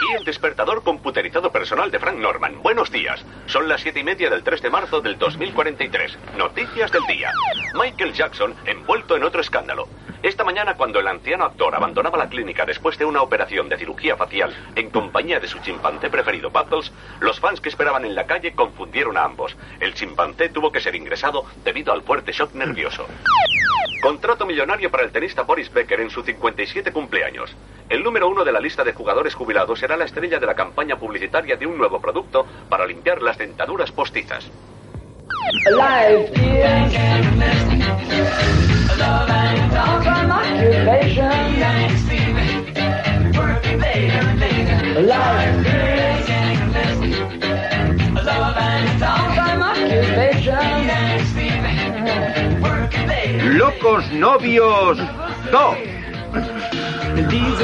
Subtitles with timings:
[0.00, 2.62] Aquí el despertador computerizado personal de Frank Norman.
[2.62, 3.22] Buenos días.
[3.44, 6.16] Son las siete y media del 3 de marzo del 2043.
[6.38, 7.30] Noticias del día.
[7.74, 9.88] Michael Jackson envuelto en otro escándalo.
[10.22, 14.16] Esta mañana, cuando el anciano actor abandonaba la clínica después de una operación de cirugía
[14.16, 18.54] facial en compañía de su chimpancé preferido, Bubbles, los fans que esperaban en la calle
[18.54, 19.54] confundieron a ambos.
[19.80, 23.06] El chimpancé tuvo que ser ingresado debido al fuerte shock nervioso.
[24.00, 27.54] Contrato millonario para el tenista Boris Becker en su 57 cumpleaños.
[27.90, 30.96] El número uno de la lista de jugadores jubilados será la estrella de la campaña
[30.96, 34.50] publicitaria de un nuevo producto para limpiar las dentaduras postizas.
[53.42, 54.98] Locos Novios
[55.50, 57.28] 2.
[57.28, 57.60] These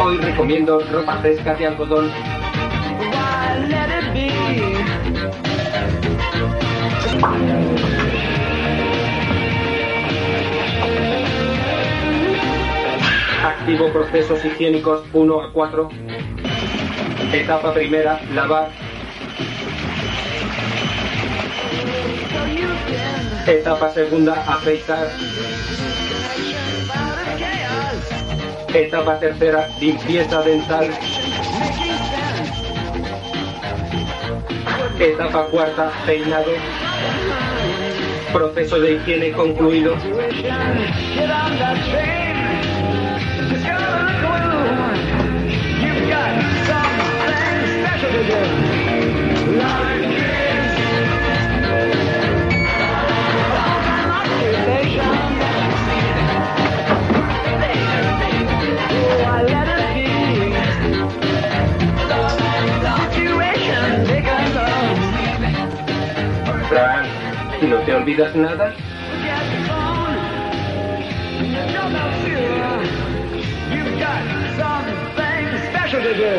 [0.00, 2.08] Hoy recomiendo ropa fresca de algodón.
[13.44, 15.88] Activo procesos higiénicos 1 a 4.
[17.32, 18.70] Etapa primera, lavar.
[23.48, 25.08] Etapa segunda, afeitar.
[28.72, 30.90] Etapa tercera, limpieza dental.
[34.98, 36.52] Etapa cuarta, peinado.
[38.32, 39.96] Proceso de higiene concluido.
[49.60, 50.09] You've.
[67.70, 68.74] ¿No te olvidas nada?
[69.22, 70.16] Get the phone.
[71.38, 72.50] You know that too.
[73.72, 74.22] You've got
[74.58, 76.32] something special to do.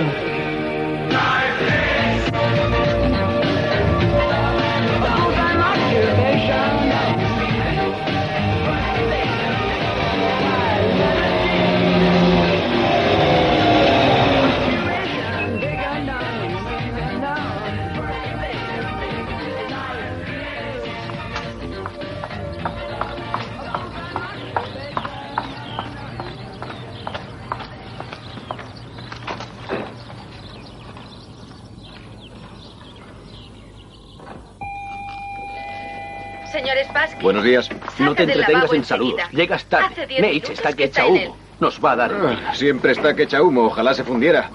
[37.42, 38.00] Buenos días.
[38.00, 39.20] No te entretengas en saludos.
[39.32, 40.06] Llegas tarde.
[40.20, 41.36] Nate está que echa humo.
[41.60, 42.12] Nos va a dar.
[42.14, 43.64] Ah, siempre está que echa humo.
[43.64, 44.52] Ojalá se fundiera.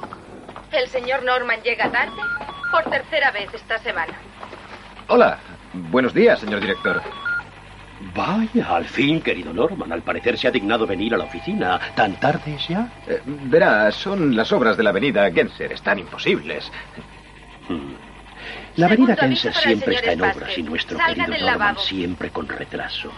[0.70, 2.20] El señor Norman llega tarde
[2.70, 4.14] por tercera vez esta semana.
[5.08, 5.38] Hola.
[5.72, 7.02] Buenos días, señor director.
[8.14, 9.92] Vaya, al fin, querido Norman.
[9.92, 11.80] Al parecer se ha dignado venir a la oficina.
[11.96, 12.88] ¿Tan tarde es ya?
[13.08, 15.72] Eh, verá, son las obras de la avenida Genser.
[15.72, 16.70] Están imposibles.
[18.76, 23.10] La avenida el siempre está en obras y nuestro Salga querido Norman siempre con retraso.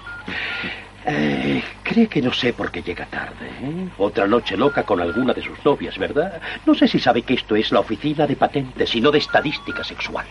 [1.04, 3.48] Eh, cree que no sé por qué llega tarde.
[3.62, 3.88] ¿eh?
[3.98, 6.40] Otra noche loca con alguna de sus novias, ¿verdad?
[6.64, 9.82] No sé si sabe que esto es la oficina de patentes y no de estadística
[9.82, 10.26] sexual.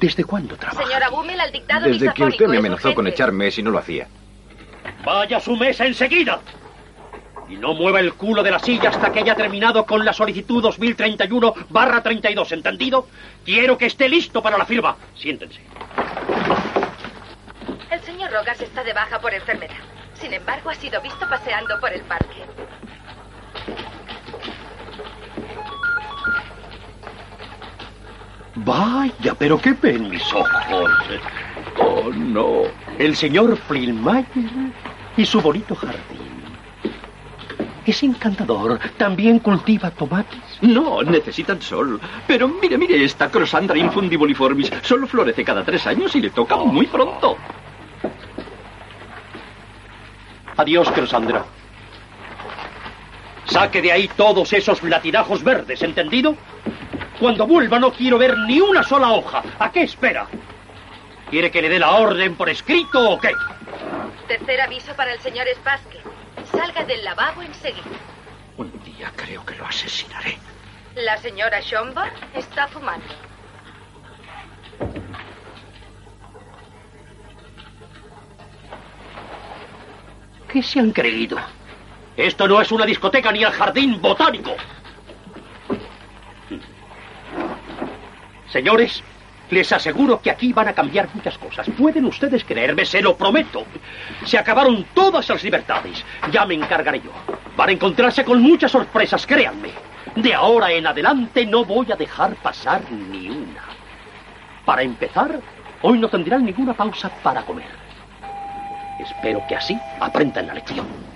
[0.00, 0.84] ¿Desde cuándo trabaja?
[0.84, 4.08] Señora Bummel, al dictado Desde que usted me amenazó con echarme si no lo hacía.
[5.04, 6.40] Vaya a su mesa enseguida.
[7.48, 10.62] Y no mueva el culo de la silla hasta que haya terminado con la solicitud
[10.62, 13.06] 2031 barra 32, ¿entendido?
[13.44, 14.96] Quiero que esté listo para la firma.
[15.14, 15.60] Siéntense.
[17.90, 19.76] El señor Rogas está de baja por enfermedad.
[20.14, 22.44] Sin embargo, ha sido visto paseando por el parque.
[28.56, 30.48] Vaya, pero qué ven mis ojos.
[31.78, 32.62] Oh, no.
[32.98, 34.24] El señor Flynmayer
[35.16, 36.13] y su bonito jardín.
[37.86, 38.78] Es encantador.
[38.96, 40.40] También cultiva tomates.
[40.62, 42.00] No, necesitan sol.
[42.26, 46.86] Pero mire, mire, esta Crosandra infundibuliformis solo florece cada tres años y le toca muy
[46.86, 47.36] pronto.
[50.56, 51.44] Adiós, Crosandra.
[53.46, 56.36] Saque de ahí todos esos latinajos verdes, ¿entendido?
[57.20, 59.42] Cuando vuelva no quiero ver ni una sola hoja.
[59.58, 60.26] ¿A qué espera?
[61.30, 63.32] ¿Quiere que le dé la orden por escrito o qué?
[64.26, 65.98] Tercer aviso para el señor Spassky.
[66.50, 67.98] Salga del lavabo enseguida.
[68.56, 70.38] Un día creo que lo asesinaré.
[70.94, 73.06] La señora Schomburg está fumando.
[80.48, 81.36] ¿Qué se han creído?
[82.16, 84.54] Esto no es una discoteca ni el jardín botánico.
[88.52, 89.02] Señores,
[89.50, 91.68] les aseguro que aquí van a cambiar muchas cosas.
[91.76, 93.64] Pueden ustedes creerme, se lo prometo.
[94.24, 96.04] Se acabaron todas las libertades.
[96.30, 97.10] Ya me encargaré yo.
[97.56, 99.70] Van a encontrarse con muchas sorpresas, créanme.
[100.16, 103.62] De ahora en adelante no voy a dejar pasar ni una.
[104.64, 105.40] Para empezar,
[105.82, 107.68] hoy no tendrán ninguna pausa para comer.
[108.98, 111.13] Espero que así aprendan la lección.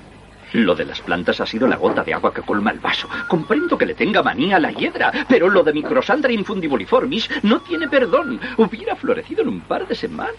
[0.53, 3.09] Lo de las plantas ha sido la gota de agua que colma el vaso.
[3.29, 7.89] Comprendo que le tenga manía a la hiedra, pero lo de Microsandra infundibuliformis no tiene
[7.89, 8.41] perdón.
[8.57, 10.35] Hubiera florecido en un par de semanas.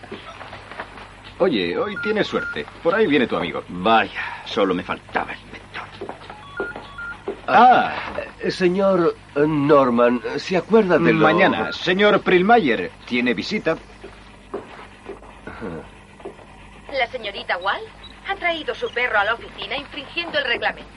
[1.38, 2.66] Oye, hoy tienes suerte.
[2.84, 3.64] Por ahí viene tu amigo.
[3.70, 6.16] Vaya, solo me faltaba el mentor.
[7.48, 7.94] Ah,
[8.50, 13.78] señor Norman, ¿se acuerda de lo- Mañana, señor Prilmayer, tiene visita.
[16.92, 17.82] La señorita Wall
[18.30, 20.90] ha traído su perro a la oficina infringiendo el reglamento.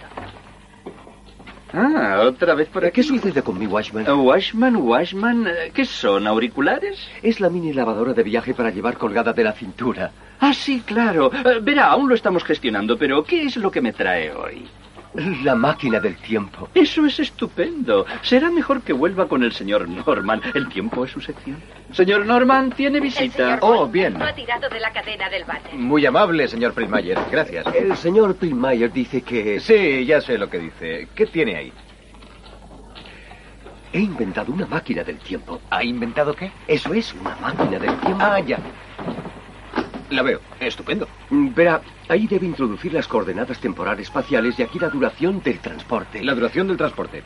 [1.73, 2.96] Ah, otra vez por aquí.
[2.96, 4.06] ¿Qué sucede con mi Washman?
[4.06, 6.26] Uh, Washman, Washman, eh, ¿qué son?
[6.26, 6.99] ¿Auriculares?
[7.23, 10.11] Es la mini lavadora de viaje para llevar colgada de la cintura.
[10.38, 11.31] Ah, sí, claro.
[11.32, 14.69] Eh, verá, aún lo estamos gestionando, pero ¿qué es lo que me trae hoy?
[15.14, 16.70] La máquina del tiempo.
[16.74, 18.06] Eso es estupendo.
[18.22, 20.40] Será mejor que vuelva con el señor Norman.
[20.54, 21.62] El tiempo es su sección.
[21.92, 23.36] Señor Norman, tiene El visita.
[23.36, 24.14] señor Oh, bien.
[24.18, 25.74] no ha tirado de la cadena del váter.
[25.74, 27.18] Muy amable, señor Prilmayer.
[27.30, 27.66] Gracias.
[27.74, 31.08] El señor Pillmeyer dice que Sí, ya sé lo que dice.
[31.14, 31.72] ¿Qué tiene ahí?
[33.94, 35.60] he inventado una máquina del tiempo.
[35.68, 36.50] ¿Ha inventado qué?
[36.66, 38.18] Eso es, una máquina del tiempo.
[38.24, 38.58] Ah, ya.
[40.12, 40.40] La veo.
[40.60, 41.08] Estupendo.
[41.30, 46.22] Verá, ahí debe introducir las coordenadas temporales espaciales y aquí la duración del transporte.
[46.22, 47.22] La duración del transporte.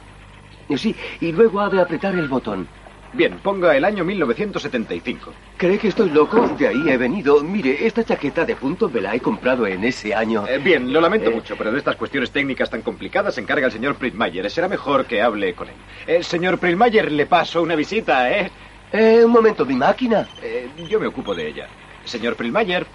[0.76, 2.68] Sí, y luego ha de apretar el botón.
[3.12, 5.32] Bien, ponga el año 1975.
[5.56, 6.46] ¿Cree que estoy loco?
[6.58, 7.42] De ahí he venido.
[7.42, 10.46] Mire, esta chaqueta de punto me la he comprado en ese año.
[10.46, 11.34] Eh, bien, lo lamento Eh.
[11.34, 14.48] mucho, pero de estas cuestiones técnicas tan complicadas se encarga el señor Prilmayer.
[14.50, 15.74] Será mejor que hable con él.
[16.06, 18.50] Eh, señor Prilmayer, le paso una visita, ¿eh?
[18.92, 20.28] Eh, un momento, mi máquina.
[20.42, 21.68] Eh, Yo me ocupo de ella.
[22.06, 22.86] Señor Prilmayer.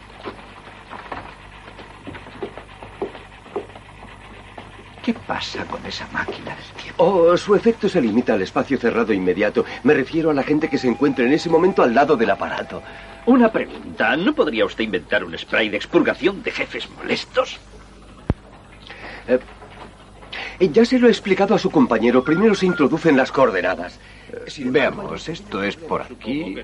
[5.04, 7.04] ¿Qué pasa con esa máquina del tiempo?
[7.04, 9.66] Oh, su efecto se limita al espacio cerrado inmediato.
[9.84, 12.84] Me refiero a la gente que se encuentre en ese momento al lado del aparato.
[13.25, 14.16] Una pregunta.
[14.16, 17.60] ¿No podría usted inventar un spray de expurgación de jefes molestos?
[19.28, 19.40] Eh,
[20.69, 22.24] ya se lo he explicado a su compañero.
[22.24, 24.00] Primero se introducen las coordenadas.
[24.31, 26.58] Eh, Veamos, esto es por aquí.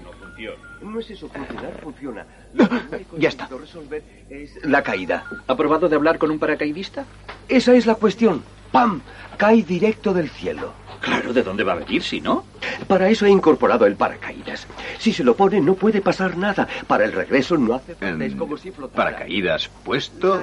[0.82, 2.26] No es eso, funcionar funciona.
[2.54, 2.78] Lo que
[3.18, 3.48] Ya está.
[3.48, 5.26] conseguido resolver es la caída.
[5.48, 7.06] ¿Ha probado de hablar con un paracaidista?
[7.48, 8.44] Esa es la cuestión.
[8.72, 9.02] ¡Pam!
[9.38, 10.74] Cae directo del cielo.
[11.00, 12.46] Claro, ¿de dónde va a venir si no?
[12.88, 14.68] Para eso he incorporado el paracaídas.
[14.98, 16.68] Si se lo pone, no puede pasar nada.
[16.88, 18.26] Para el regreso no hace falta.
[18.26, 19.12] Es como si flotara.
[19.12, 20.42] Paracaídas puesto.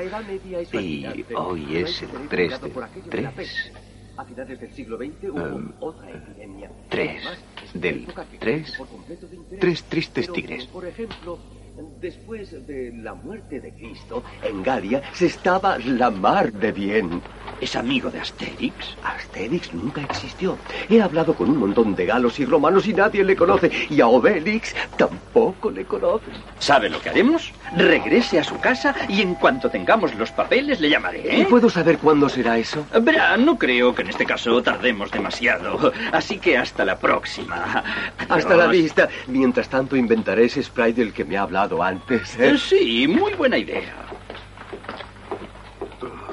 [0.73, 3.73] Y hoy es el Diferente 3 dado de por aquello de 3.
[4.17, 6.71] A finales del siglo XX hubo Um, otra epidemia.
[6.89, 8.69] 3 Además, es una del época que 3.
[8.69, 9.61] es por completo de interés.
[9.61, 10.67] Tres tristes Pero, tigres.
[10.67, 11.39] Por ejemplo,
[12.01, 17.23] después de la muerte de Cristo, en Galia se estaba la mar de bien.
[17.61, 18.97] ¿Es amigo de Asterix?
[19.03, 20.59] Asterix nunca existió.
[20.91, 23.71] He hablado con un montón de galos y romanos y nadie le conoce.
[23.89, 26.27] Y a Obélix tampoco le conoce.
[26.59, 27.53] ¿Sabe lo que haremos?
[27.77, 31.23] Regrese a su casa y en cuanto tengamos los papeles le llamaré.
[31.39, 31.47] ¿Y ¿eh?
[31.49, 32.85] puedo saber cuándo será eso?
[33.01, 35.93] Verá, no creo que en este caso tardemos demasiado.
[36.13, 37.83] Así que hasta la próxima.
[38.29, 39.09] Hasta la vista.
[39.29, 42.37] Mientras tanto inventaré ese spray del que me ha hablado antes.
[42.39, 42.51] ¿eh?
[42.51, 43.95] Eh, Sí, muy buena idea.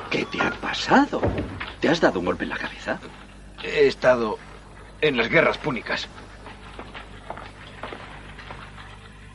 [0.09, 1.21] ¿Qué te ha pasado?
[1.79, 2.99] ¿Te has dado un golpe en la cabeza?
[3.63, 4.37] He estado
[4.99, 6.07] en las guerras púnicas.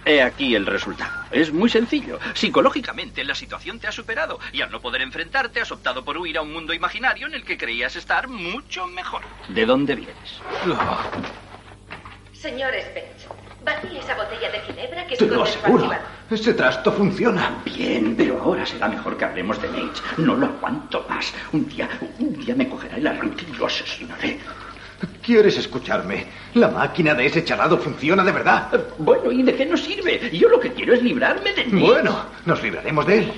[0.04, 1.24] He aquí el resultado.
[1.32, 2.20] Es muy sencillo.
[2.34, 6.38] Psicológicamente la situación te ha superado y al no poder enfrentarte has optado por huir
[6.38, 9.22] a un mundo imaginario en el que creías estar mucho mejor.
[9.48, 10.40] ¿De dónde vienes?
[12.32, 13.26] Señor Spence,
[13.66, 15.90] batí esa botella de ginebra que Te lo aseguro.
[16.30, 17.62] Ese trasto funciona.
[17.64, 20.00] Bien, pero ahora será mejor que hablemos de Nate.
[20.16, 21.34] No lo aguanto más.
[21.52, 24.38] Un día, un día me cogerá el arranque y lo asesinaré.
[25.22, 26.26] ¿Quieres escucharme?
[26.54, 28.70] La máquina de ese charado funciona de verdad.
[28.98, 30.30] Bueno, ¿y de qué nos sirve?
[30.32, 31.76] Yo lo que quiero es librarme de Nate.
[31.76, 33.32] Bueno, nos libraremos de él.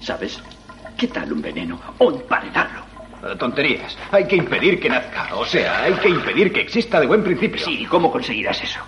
[0.00, 0.40] ¿Sabes?
[0.96, 2.93] ¿Qué tal un veneno o emparedarlo?
[3.38, 3.96] Tonterías.
[4.10, 5.34] Hay que impedir que nazca.
[5.34, 7.58] O sea, hay que impedir que exista de buen principio.
[7.64, 8.80] Sí, ¿y cómo conseguirás eso?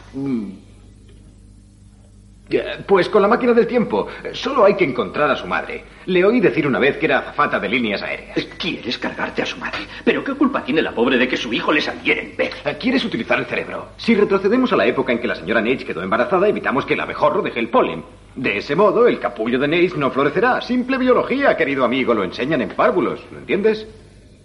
[2.49, 4.07] Eh, Pues con la máquina del tiempo.
[4.33, 5.83] Solo hay que encontrar a su madre.
[6.07, 8.37] Le oí decir una vez que era azafata de líneas aéreas.
[8.57, 9.81] ¿Quieres cargarte a su madre?
[10.05, 12.55] ¿Pero qué culpa tiene la pobre de que su hijo le saliera en vez?
[12.64, 13.88] Eh, ¿Quieres utilizar el cerebro?
[13.97, 17.00] Si retrocedemos a la época en que la señora Nage quedó embarazada, evitamos que el
[17.00, 18.05] abejorro deje el polen.
[18.37, 20.61] De ese modo, el capullo de Nage no florecerá.
[20.61, 22.14] Simple biología, querido amigo.
[22.14, 23.21] Lo enseñan en párvulos.
[23.33, 23.88] ¿Lo entiendes?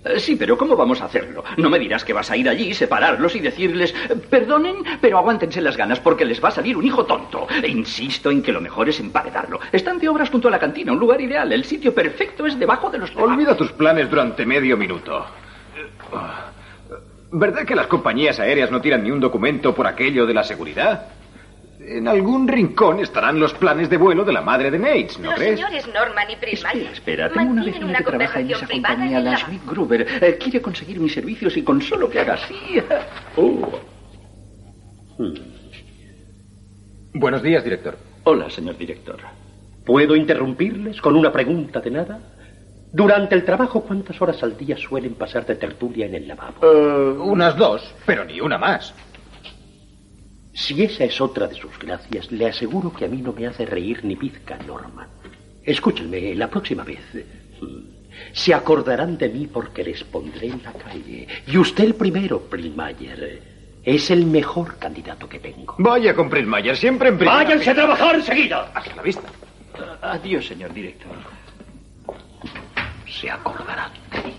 [0.03, 1.43] Eh, Sí, pero ¿cómo vamos a hacerlo?
[1.57, 5.61] No me dirás que vas a ir allí, separarlos y decirles, "Eh, perdonen, pero aguántense
[5.61, 7.47] las ganas porque les va a salir un hijo tonto.
[7.61, 9.59] E insisto en que lo mejor es emparedarlo.
[9.71, 11.51] Están de obras junto a la cantina, un lugar ideal.
[11.53, 13.15] El sitio perfecto es debajo de los.
[13.15, 15.25] Olvida tus planes durante medio minuto.
[17.33, 21.05] ¿Verdad que las compañías aéreas no tiran ni un documento por aquello de la seguridad?
[21.97, 25.35] En algún rincón estarán los planes de vuelo de la madre de Nates, ¿no Los
[25.35, 25.59] crees?
[25.59, 29.37] señores Norman y Prismayer Espera, tengo una vecina una que trabaja en esa compañía, la.
[29.37, 30.07] Smith Gruber.
[30.21, 32.55] Eh, quiere conseguir mis servicios y con solo que haga así...
[33.35, 33.79] Oh.
[37.13, 37.97] Buenos días, director.
[38.23, 39.17] Hola, señor director.
[39.85, 42.19] ¿Puedo interrumpirles con una pregunta de nada?
[42.93, 46.55] Durante el trabajo, ¿cuántas horas al día suelen pasar de tertulia en el lavabo?
[46.63, 48.93] Eh, unas dos, pero ni una más.
[50.53, 53.65] Si esa es otra de sus gracias, le aseguro que a mí no me hace
[53.65, 55.07] reír ni pizca, Norman.
[55.63, 56.99] Escúchenme, la próxima vez.
[57.61, 57.77] hmm,
[58.33, 61.27] Se acordarán de mí porque les pondré en la calle.
[61.47, 63.41] Y usted el primero, Primayer.
[63.83, 65.75] Es el mejor candidato que tengo.
[65.79, 68.71] Vaya con Prismayer, siempre en primera ¡Váyanse a trabajar enseguida!
[68.75, 69.23] Hasta la vista.
[70.03, 71.11] Adiós, señor director.
[73.07, 74.33] Se acordarán de mí.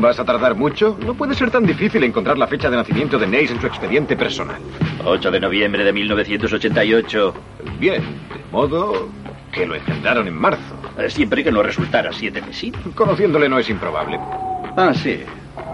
[0.00, 0.96] ¿Vas a tardar mucho?
[1.04, 4.16] No puede ser tan difícil encontrar la fecha de nacimiento de Nace en su expediente
[4.16, 4.60] personal.
[5.04, 7.34] 8 de noviembre de 1988.
[7.80, 9.08] Bien, de modo
[9.50, 10.76] que lo engendraron en marzo.
[11.08, 12.80] Siempre que no resultara siete mesinos.
[12.94, 14.18] Conociéndole no es improbable.
[14.76, 15.20] Ah, sí.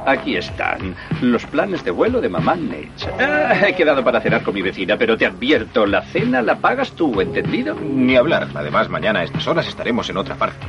[0.07, 2.91] Aquí están los planes de vuelo de mamá Nate.
[3.21, 6.93] Ah, he quedado para cenar con mi vecina, pero te advierto, la cena la pagas
[6.93, 7.75] tú, ¿entendido?
[7.75, 8.49] Ni hablar.
[8.55, 10.67] Además, mañana a estas horas estaremos en otra parte.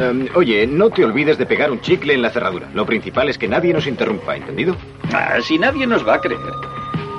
[0.00, 2.70] Em, oye, no te olvides de pegar un chicle en la cerradura.
[2.72, 4.74] Lo principal es que nadie nos interrumpa, ¿entendido?
[5.12, 6.40] Ah, si nadie nos va a creer.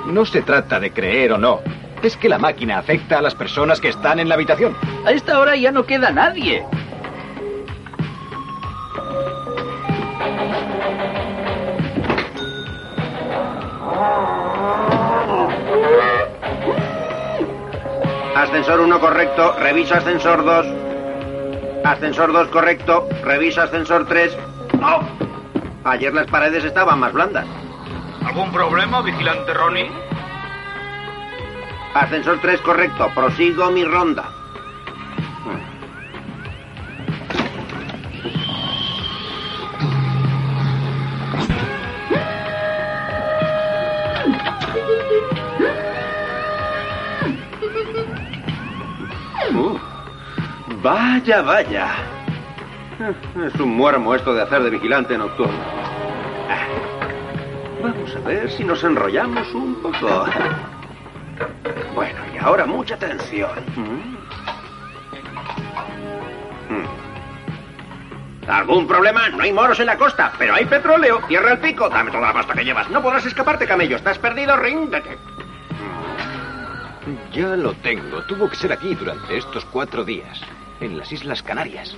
[0.06, 1.60] No se trata de creer o no.
[2.02, 4.76] Es que la máquina afecta a las personas que están en la habitación.
[5.04, 6.64] A esta hora ya no queda nadie.
[18.34, 20.91] Ascensor 1 correcto, reviso ascensor 2.
[21.84, 24.36] Ascensor 2 correcto, reviso ascensor 3.
[24.82, 25.02] ¡Oh!
[25.84, 27.46] Ayer las paredes estaban más blandas.
[28.24, 29.90] ¿Algún problema, vigilante Ronnie?
[31.94, 34.30] Ascensor 3 correcto, prosigo mi ronda.
[49.54, 49.91] Uh,
[50.82, 51.88] vaya, vaya.
[53.46, 55.58] Es un muermo esto de hacer de vigilante nocturno.
[56.48, 56.66] Ah,
[57.82, 60.26] Vamos a ver si nos enrollamos un poco.
[61.94, 63.50] Bueno, y ahora mucha atención.
[63.76, 64.12] Mm.
[68.48, 69.28] ¿Algún problema?
[69.30, 71.20] No hay moros en la costa, pero hay petróleo.
[71.26, 71.88] Cierra el pico.
[71.88, 72.88] Dame toda la pasta que llevas.
[72.90, 73.96] No podrás escaparte, camello.
[73.96, 74.56] Estás perdido.
[74.56, 75.16] Ríndete.
[77.32, 78.22] Ya lo tengo.
[78.22, 80.40] Tuvo que ser aquí durante estos cuatro días.
[80.82, 81.96] En las Islas Canarias.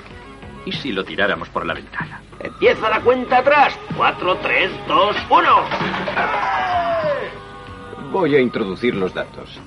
[0.67, 2.21] ¿Y si lo tiráramos por la ventana?
[2.39, 3.79] Empieza la cuenta atrás.
[3.97, 5.43] 4, 3, 2, 1.
[8.13, 9.59] Voy a introducir los datos.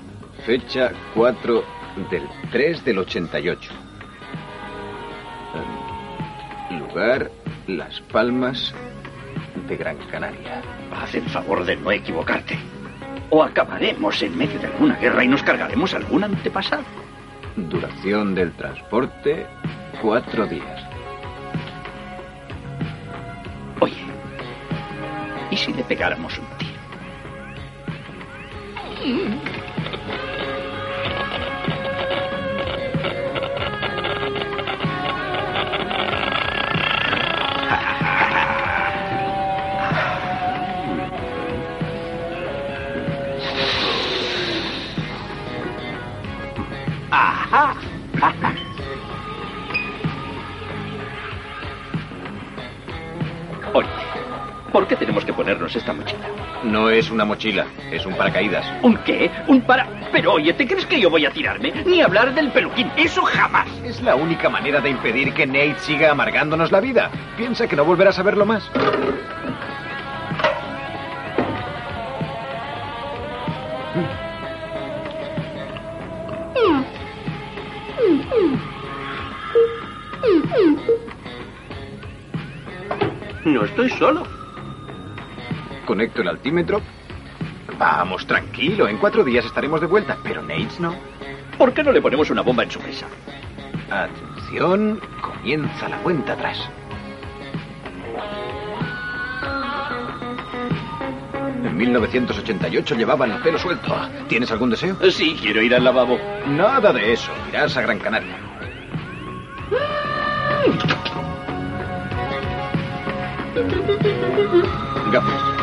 [0.46, 1.64] Fecha 4
[2.08, 3.72] del 3 del 88.
[6.70, 7.28] Em, Lugar,
[7.66, 8.72] Las Palmas
[9.68, 10.62] de Gran Canaria.
[10.92, 12.56] Haz el favor de no equivocarte.
[13.30, 17.07] O acabaremos en medio de alguna guerra y nos cargaremos algún antepasado.
[17.66, 19.46] Duración del transporte,
[20.00, 20.86] cuatro días.
[23.80, 24.06] Oye,
[25.50, 26.78] ¿y si le pegáramos un tiro?
[54.72, 56.28] ¿Por qué tenemos que ponernos esta mochila?
[56.64, 58.66] No es una mochila, es un paracaídas.
[58.82, 59.30] ¿Un qué?
[59.46, 59.86] ¿Un para...?
[60.12, 61.72] Pero oye, ¿te crees que yo voy a tirarme?
[61.84, 63.68] Ni hablar del peluquín, eso jamás.
[63.84, 67.10] Es la única manera de impedir que Nate siga amargándonos la vida.
[67.36, 68.70] Piensa que no volverás a verlo más.
[83.44, 84.37] No estoy solo.
[85.88, 86.82] Conecto el altímetro.
[87.78, 90.94] Vamos, tranquilo, en cuatro días estaremos de vuelta, pero Nate no.
[91.56, 93.06] ¿Por qué no le ponemos una bomba en su mesa?
[93.90, 96.68] Atención, comienza la cuenta atrás.
[101.64, 103.96] En 1988 llevaban el pelo suelto.
[104.28, 104.94] ¿Tienes algún deseo?
[105.10, 106.18] Sí, quiero ir al lavabo.
[106.48, 107.32] Nada de eso.
[107.48, 108.36] Irás a Gran Canaria.
[115.10, 115.57] Gafas.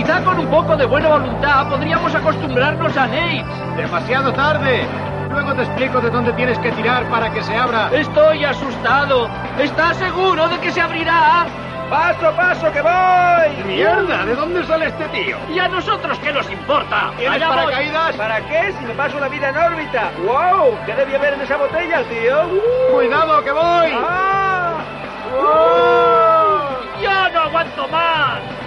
[0.00, 3.44] Quizá con un poco de buena voluntad podríamos acostumbrarnos a Nate.
[3.76, 4.86] Demasiado tarde.
[5.28, 7.90] Luego te explico de dónde tienes que tirar para que se abra.
[7.92, 9.28] Estoy asustado.
[9.58, 11.44] ¿Estás seguro de que se abrirá?
[11.90, 13.62] ¡Paso, paso, que voy!
[13.66, 14.24] ¡Mierda!
[14.24, 15.36] ¿De dónde sale este tío?
[15.54, 17.10] ¿Y a nosotros qué nos importa?
[17.18, 18.16] ¿Tienes paracaídas?
[18.16, 18.72] ¿Para qué?
[18.78, 20.12] Si me paso la vida en órbita.
[20.24, 20.78] ¡Wow!
[20.86, 22.46] ¿Qué debía haber en esa botella, tío?
[22.46, 22.94] Uh.
[22.94, 23.92] ¡Cuidado, que voy!
[24.02, 24.78] ¡Ah!
[25.30, 27.02] ¡Wow!
[27.02, 28.59] ¡Ya no aguanto más!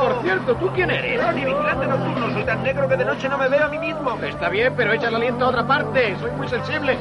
[0.00, 1.22] Por cierto, ¿tú quién eres?
[1.22, 2.32] Ronnie, vigilante nocturno.
[2.32, 4.18] Soy tan negro que de noche no me veo a mí mismo.
[4.22, 6.16] Está bien, pero echa el aliento a otra parte.
[6.20, 6.96] Soy muy sensible.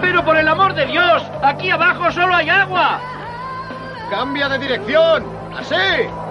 [0.00, 1.22] ¡Pero por el amor de Dios!
[1.42, 2.98] ¡Aquí abajo solo hay agua!
[4.10, 5.24] ¡Cambia de dirección!
[5.56, 5.74] ¡Así!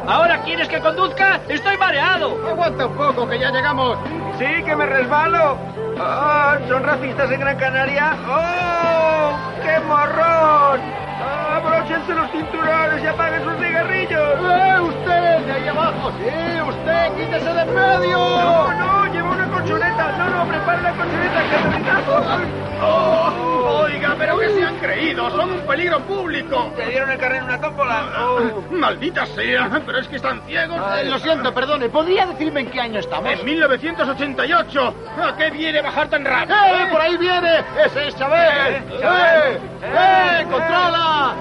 [0.07, 1.39] ¿Ahora quieres que conduzca?
[1.47, 2.35] ¡Estoy mareado!
[2.47, 3.97] Aguanta un poco, que ya llegamos.
[4.39, 5.57] Sí, que me resbalo.
[5.99, 8.15] Ah, ¿Son racistas en Gran Canaria?
[8.27, 9.35] ¡Oh!
[9.61, 10.79] ¡Qué morrón!
[11.21, 14.39] Ah, Abróchense los cinturones y apaguen sus cigarrillos.
[14.39, 15.39] ¡Eh, usted!
[15.45, 16.11] ¡De ahí abajo!
[16.19, 17.13] ¡Sí, usted!
[17.17, 18.17] ¡Quítese de en medio!
[18.17, 20.11] No, no, lleva una colchoneta.
[20.17, 22.81] No, no, prepara la colchoneta que.
[22.81, 23.28] ¡Oh!
[23.69, 25.29] Oiga, pero que se han creído.
[25.31, 26.71] Son un peligro público.
[26.75, 28.03] ¿Te dieron el carril en una tómbola?
[28.19, 28.61] Oh.
[28.71, 30.79] Maldita sea, pero es que están ciegos.
[30.83, 31.89] Ay, lo siento, perdone.
[31.89, 33.31] ¿Podría decirme en qué año estamos?
[33.31, 34.93] En 1988.
[35.23, 36.55] ¿A qué viene bajar tan rápido?
[36.55, 37.59] ¡Eh, por ahí viene!
[37.85, 38.75] ¡Ese es Chabel!
[38.75, 38.83] ¿Eh?
[38.99, 39.53] Chabel.
[39.55, 40.41] ¡Eh!
[40.41, 40.43] ¡Eh!
[40.49, 41.35] ¡Controla!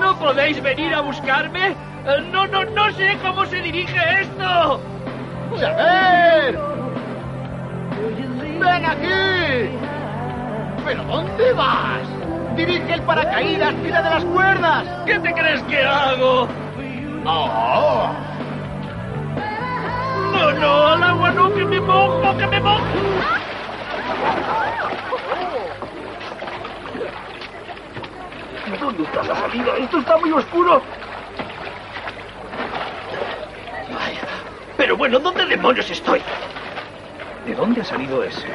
[0.00, 1.68] ¿No podéis venir a buscarme?
[1.68, 4.80] Eh, No, no, no sé cómo se dirige esto.
[5.60, 6.58] ¡Chabel!
[8.60, 9.70] ¡Ven aquí!
[10.88, 12.00] ¿Pero dónde vas?
[12.56, 14.86] Dirige el paracaídas, tira de las cuerdas.
[15.04, 16.48] ¿Qué te crees que hago?
[17.26, 18.10] ¡Oh!
[20.32, 22.84] No, no, al agua no, que me mojo, que me mojo.
[28.80, 29.76] ¿Dónde está la salida?
[29.76, 30.80] Esto está muy oscuro.
[33.92, 34.22] Vaya.
[34.78, 36.22] Pero bueno, ¿dónde demonios estoy?
[37.44, 38.46] ¿De dónde ha salido ese?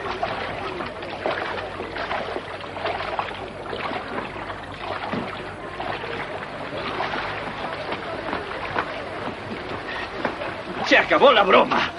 [10.93, 11.89] Se acabó la broma.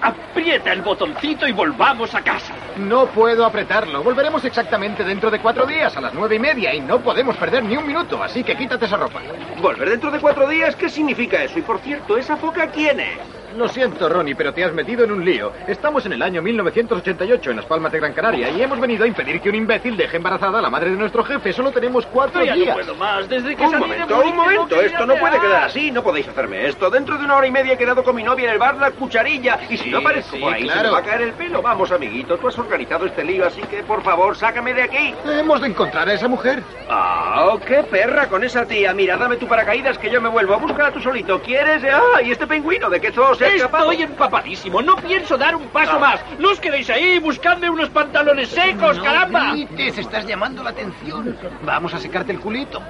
[0.00, 2.54] Aprieta el botoncito y volvamos a casa.
[2.76, 4.00] No puedo apretarlo.
[4.04, 7.64] Volveremos exactamente dentro de cuatro días, a las nueve y media, y no podemos perder
[7.64, 9.22] ni un minuto, así que quítate esa ropa.
[9.60, 10.76] ¿Volver dentro de cuatro días?
[10.76, 11.58] ¿Qué significa eso?
[11.58, 13.18] Y por cierto, ¿esa foca quién es?
[13.56, 15.50] Lo siento, Ronnie, pero te has metido en un lío.
[15.66, 19.06] Estamos en el año 1988 en Las Palmas de Gran Canaria y hemos venido a
[19.06, 21.54] impedir que un imbécil deje embarazada a la madre de nuestro jefe.
[21.54, 23.26] Solo tenemos cuatro Ya no puedo más.
[23.30, 24.78] Desde que Un momento, un momento.
[24.80, 25.90] Esto no puede quedar así.
[25.90, 26.90] No podéis hacerme esto.
[26.90, 28.90] Dentro de una hora y media he quedado con mi novia en el bar La
[28.90, 29.58] Cucharilla.
[29.70, 30.88] Y si Sí, no aparezco sí, por ahí, se claro.
[30.88, 31.62] me va a caer el pelo.
[31.62, 35.14] Vamos, amiguito, tú has organizado este lío, así que, por favor, sácame de aquí.
[35.24, 36.62] Hemos de encontrar a esa mujer.
[36.90, 38.92] ¡Ah, qué perra con esa tía!
[38.92, 40.58] Mira, dame tu paracaídas que yo me vuelvo.
[40.58, 41.40] Búscala tú solito.
[41.40, 41.82] ¿Quieres?
[41.84, 42.90] ¡Ah, y este pingüino!
[42.90, 43.45] ¿De qué se escapado?
[43.54, 44.82] Estoy empapadísimo.
[44.82, 46.20] No pienso dar un paso más.
[46.38, 47.18] No os quedéis ahí.
[47.18, 49.52] Buscadme unos pantalones secos, caramba.
[49.52, 51.36] grites, estás llamando la atención.
[51.62, 52.80] Vamos a secarte el culito.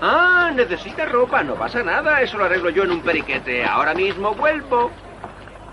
[0.00, 1.42] Ah, necesita ropa.
[1.42, 2.22] No pasa nada.
[2.22, 3.64] Eso lo arreglo yo en un periquete.
[3.64, 4.90] Ahora mismo vuelvo.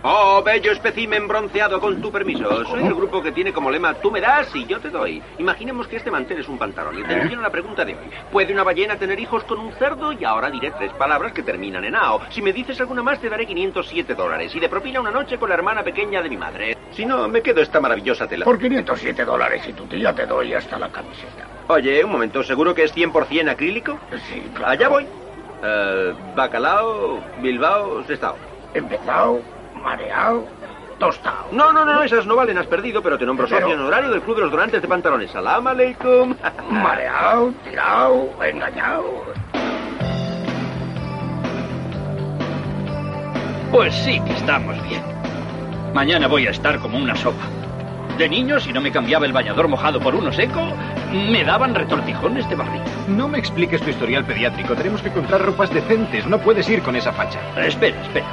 [0.10, 2.64] Oh, bello espécimen bronceado, con tu permiso.
[2.64, 5.22] Soy el grupo que tiene como lema tú me das y yo te doy.
[5.38, 6.98] Imaginemos que este mantel es un pantalón.
[6.98, 8.10] Y atención a la pregunta de hoy.
[8.32, 10.14] ¿Puede una ballena tener hijos con un cerdo?
[10.14, 12.22] Y ahora diré tres palabras que terminan en AO.
[12.30, 14.56] Si me dices alguna más, te daré 507 dólares.
[14.56, 16.78] Y de propina una noche con la hermana pequeña de mi madre.
[16.92, 18.46] Si no, me quedo esta maravillosa tela.
[18.46, 21.50] Por 507 dólares y tu tía te doy hasta la camiseta.
[21.68, 24.00] Oye, un momento, ¿seguro que es 100% acrílico?
[24.30, 24.72] Sí, claro.
[24.72, 25.06] Allá voy.
[25.62, 28.38] Eh, bacalao, Bilbao, Sestao.
[28.74, 29.42] Empezado,
[29.84, 30.46] mareado,
[31.00, 31.48] tostado.
[31.52, 34.22] No, no, no, esas no valen, has perdido, pero te nombro socio Pero- horario del
[34.22, 35.32] Club de los Donantes de Pantalones.
[35.32, 36.36] Salam aleikum.
[36.70, 39.24] Mareado, tirado, engañado.
[43.72, 45.02] Pues sí que estamos bien.
[45.94, 47.44] Mañana voy a estar como una sopa.
[48.18, 50.74] De niño, si no me cambiaba el bañador mojado por uno seco,
[51.12, 52.86] me daban retortijones de barriga.
[53.08, 54.74] No me expliques tu historial pediátrico.
[54.74, 56.26] Tenemos que encontrar ropas decentes.
[56.26, 57.40] No puedes ir con esa facha.
[57.64, 58.26] Espera, espera.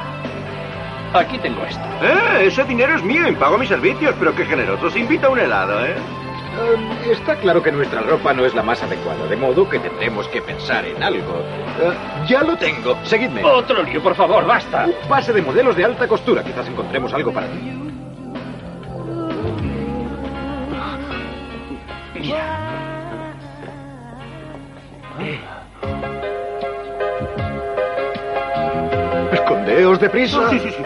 [1.14, 1.82] Aquí tengo esto.
[2.02, 4.96] Eh, ese dinero es mío y pago mis servicios, pero qué generosos.
[4.96, 5.94] Invita a un helado, ¿eh?
[5.94, 10.26] Eh, está claro que nuestra ropa no es la más adecuada, de modo que tendremos
[10.28, 11.38] que pensar en algo.
[11.80, 11.92] Eh,
[12.26, 12.96] ya lo tengo.
[13.04, 13.44] Seguidme.
[13.44, 14.86] Otro lío, por favor, basta.
[14.86, 16.42] Un pase de modelos de alta costura.
[16.42, 17.80] Quizás encontremos algo para ti.
[29.44, 30.48] Escondeos deprisa.
[30.48, 30.82] Sí, sí, sí.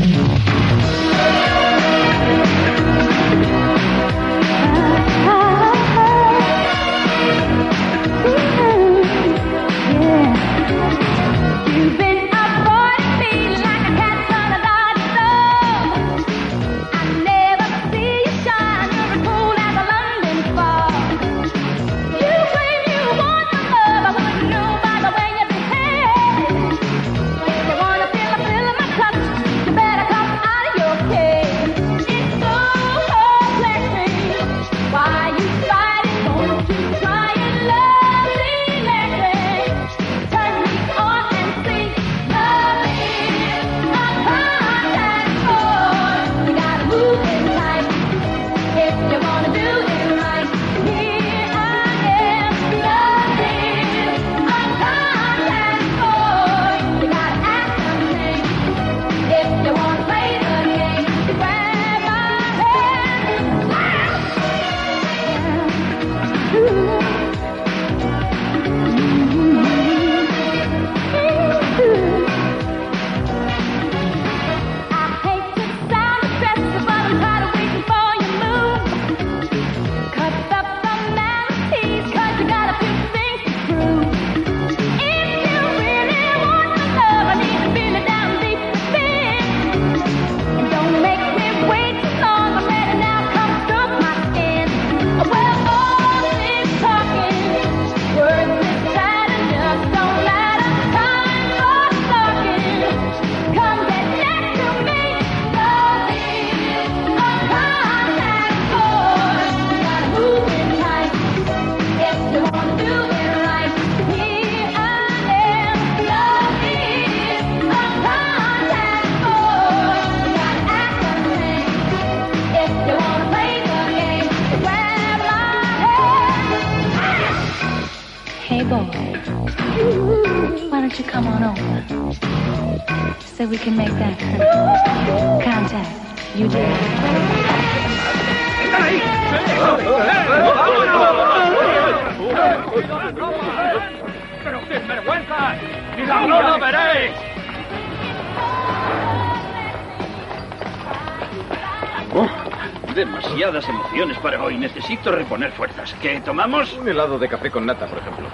[154.90, 155.94] Necesito reponer fuerzas.
[156.03, 156.72] ¿Qué tomamos?
[156.72, 158.26] Un helado de café con nata, por ejemplo.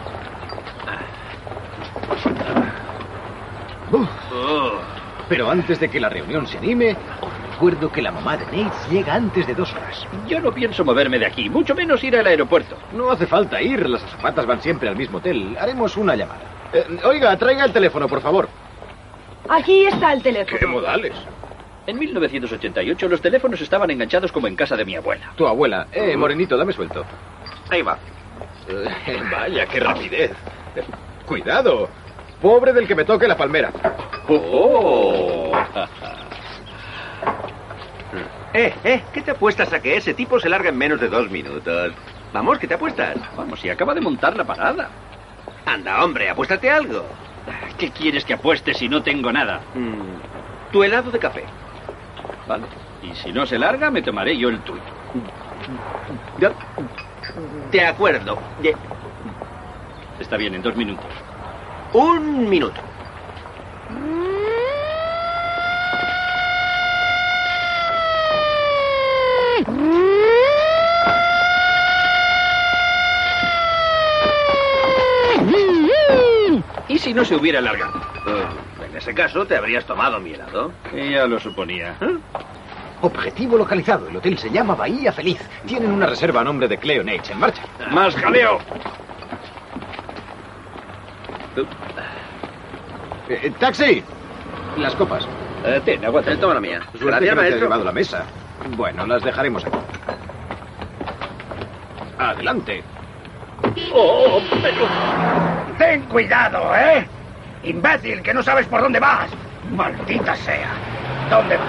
[3.92, 4.78] Oh,
[5.28, 8.74] pero antes de que la reunión se anime, os recuerdo que la mamá de Nate
[8.90, 10.06] llega antes de dos horas.
[10.26, 12.78] yo no pienso moverme de aquí, mucho menos ir al aeropuerto.
[12.94, 15.58] No hace falta ir, las azafatas van siempre al mismo hotel.
[15.60, 16.40] Haremos una llamada.
[16.72, 18.48] Eh, oiga, traiga el teléfono, por favor.
[19.50, 20.58] Aquí está el teléfono.
[20.58, 21.12] ¿Qué modales?
[21.87, 25.33] En 1988 los teléfonos estaban enganchados como en casa de mi abuela.
[25.37, 25.87] Tu abuela.
[25.92, 27.05] Eh, morenito, dame suelto.
[27.70, 27.99] Ahí va.
[28.68, 30.31] Eh, vaya, qué rapidez.
[30.75, 30.83] Eh,
[31.27, 31.88] Cuidado.
[32.40, 33.70] Pobre del que me toque la palmera.
[34.29, 35.53] ¡Oh!
[38.53, 41.31] Eh, eh, ¿qué te apuestas a que ese tipo se larga en menos de dos
[41.31, 41.92] minutos?
[42.33, 43.16] Vamos, ¿qué te apuestas?
[43.37, 44.88] Vamos, si acaba de montar la parada.
[45.64, 47.05] Anda, hombre, apuéstate algo.
[47.79, 49.61] ¿Qué quieres que apueste si no tengo nada?
[49.75, 51.44] Mm, tu helado de café.
[52.46, 52.64] Vale.
[53.02, 54.82] Y si no se larga, me tomaré yo el tuyo.
[57.70, 58.38] De acuerdo.
[60.20, 61.06] Está bien, en dos minutos.
[61.92, 62.80] Un minuto.
[76.88, 78.00] ¿Y si no se hubiera alargado?
[78.96, 80.72] En ese caso, te habrías tomado mi helado.
[80.94, 81.94] Eh, Ya lo suponía.
[83.02, 84.09] Objetivo localizado.
[84.09, 85.38] El hotel se llama Bahía Feliz.
[85.66, 87.32] Tienen una reserva a nombre de Cleo Nage.
[87.32, 87.61] En marcha.
[87.90, 88.59] ¡Más jaleo!
[93.28, 94.02] Eh, eh, ¡Taxi!
[94.78, 95.28] Las copas.
[95.66, 96.32] Eh, ten, aguanta.
[96.32, 96.80] Eh, toma la mía.
[96.98, 97.61] Suerte Gracias, que no te has maestro.
[97.66, 98.24] llevado la mesa.
[98.78, 99.76] Bueno, las dejaremos aquí.
[102.18, 102.82] Adelante.
[103.92, 104.87] ¡Oh, pero...
[105.76, 107.06] Ten cuidado, ¿eh?
[107.66, 109.29] Imbécil, que no sabes por dónde vas.
[109.70, 110.70] Maldita sea.
[111.29, 111.68] ¿Dónde vas?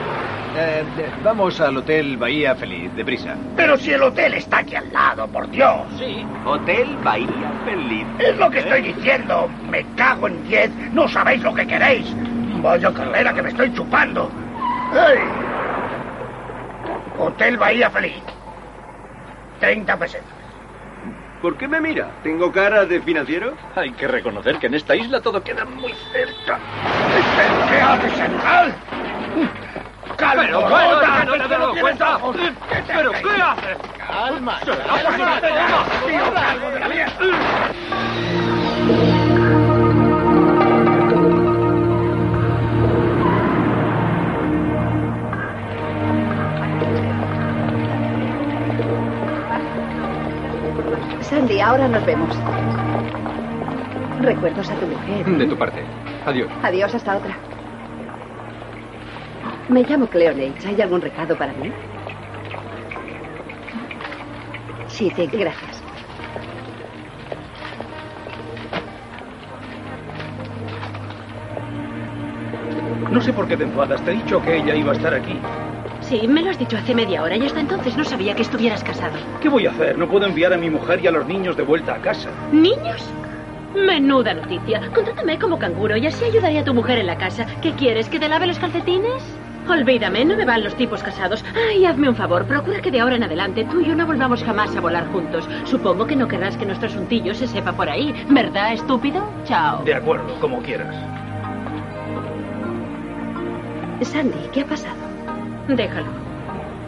[0.56, 3.36] Eh, eh, vamos al Hotel Bahía Feliz, deprisa.
[3.56, 5.82] Pero si el hotel está aquí al lado, por Dios.
[6.00, 6.26] Sí.
[6.46, 8.06] Hotel Bahía Feliz.
[8.20, 9.50] Es lo que estoy diciendo.
[9.70, 10.72] Me cago en diez.
[10.94, 12.08] No sabéis lo que queréis.
[12.62, 14.32] Vaya carrera que me estoy chupando.
[14.94, 15.20] ¡Ey!
[17.20, 18.24] Hotel Bahía Feliz.
[19.60, 20.37] 30 pesetas.
[21.41, 22.12] ¿Por qué me mira?
[22.23, 23.54] ¿Tengo cara de financiero?
[23.76, 26.60] Hay que reconocer que en esta isla todo queda muy cerca.
[27.36, 28.73] ¿Pero qué haces, animal?
[29.36, 30.69] Pero, ¡Calma!
[30.69, 32.19] bueno, es que no te has dado cuenta.
[32.88, 33.78] ¿Pero qué haces?
[33.97, 34.60] ¡Calma!
[51.30, 52.30] Sandy, ahora nos vemos.
[54.22, 55.26] Recuerdos a tu mujer.
[55.26, 55.84] De tu parte.
[56.26, 56.50] Adiós.
[56.63, 57.36] Adiós, hasta otra.
[59.70, 60.66] Me llamo Cleo Leitch.
[60.66, 61.72] ¿Hay algún recado para mí?
[64.88, 65.28] Sí, te...
[65.28, 65.84] gracias.
[73.12, 74.02] No sé por qué te enfadas.
[74.04, 75.40] Te he dicho que ella iba a estar aquí.
[76.10, 78.82] Sí, me lo has dicho hace media hora y hasta entonces no sabía que estuvieras
[78.84, 79.17] casado.
[79.41, 79.98] ¿Qué voy a hacer?
[79.98, 82.30] No puedo enviar a mi mujer y a los niños de vuelta a casa.
[82.52, 83.04] ¿Niños?
[83.76, 84.89] Menuda noticia.
[84.96, 87.46] Contrátame como canguro y así ayudaré a tu mujer en la casa.
[87.62, 88.08] ¿Qué quieres?
[88.08, 89.22] ¿Que te lave los calcetines?
[89.67, 91.43] Olvídame, no me van los tipos casados.
[91.70, 94.41] Ay, hazme un favor, procura que de ahora en adelante tú y yo no volvamos
[94.41, 95.48] jamás a volar juntos.
[95.65, 99.30] Supongo que no querrás que nuestro asuntillo se sepa por ahí, ¿verdad, estúpido?
[99.43, 99.84] Chao.
[99.84, 100.96] De acuerdo, como quieras.
[104.02, 105.07] Sandy, ¿qué ha pasado?
[105.68, 106.08] Déjalo.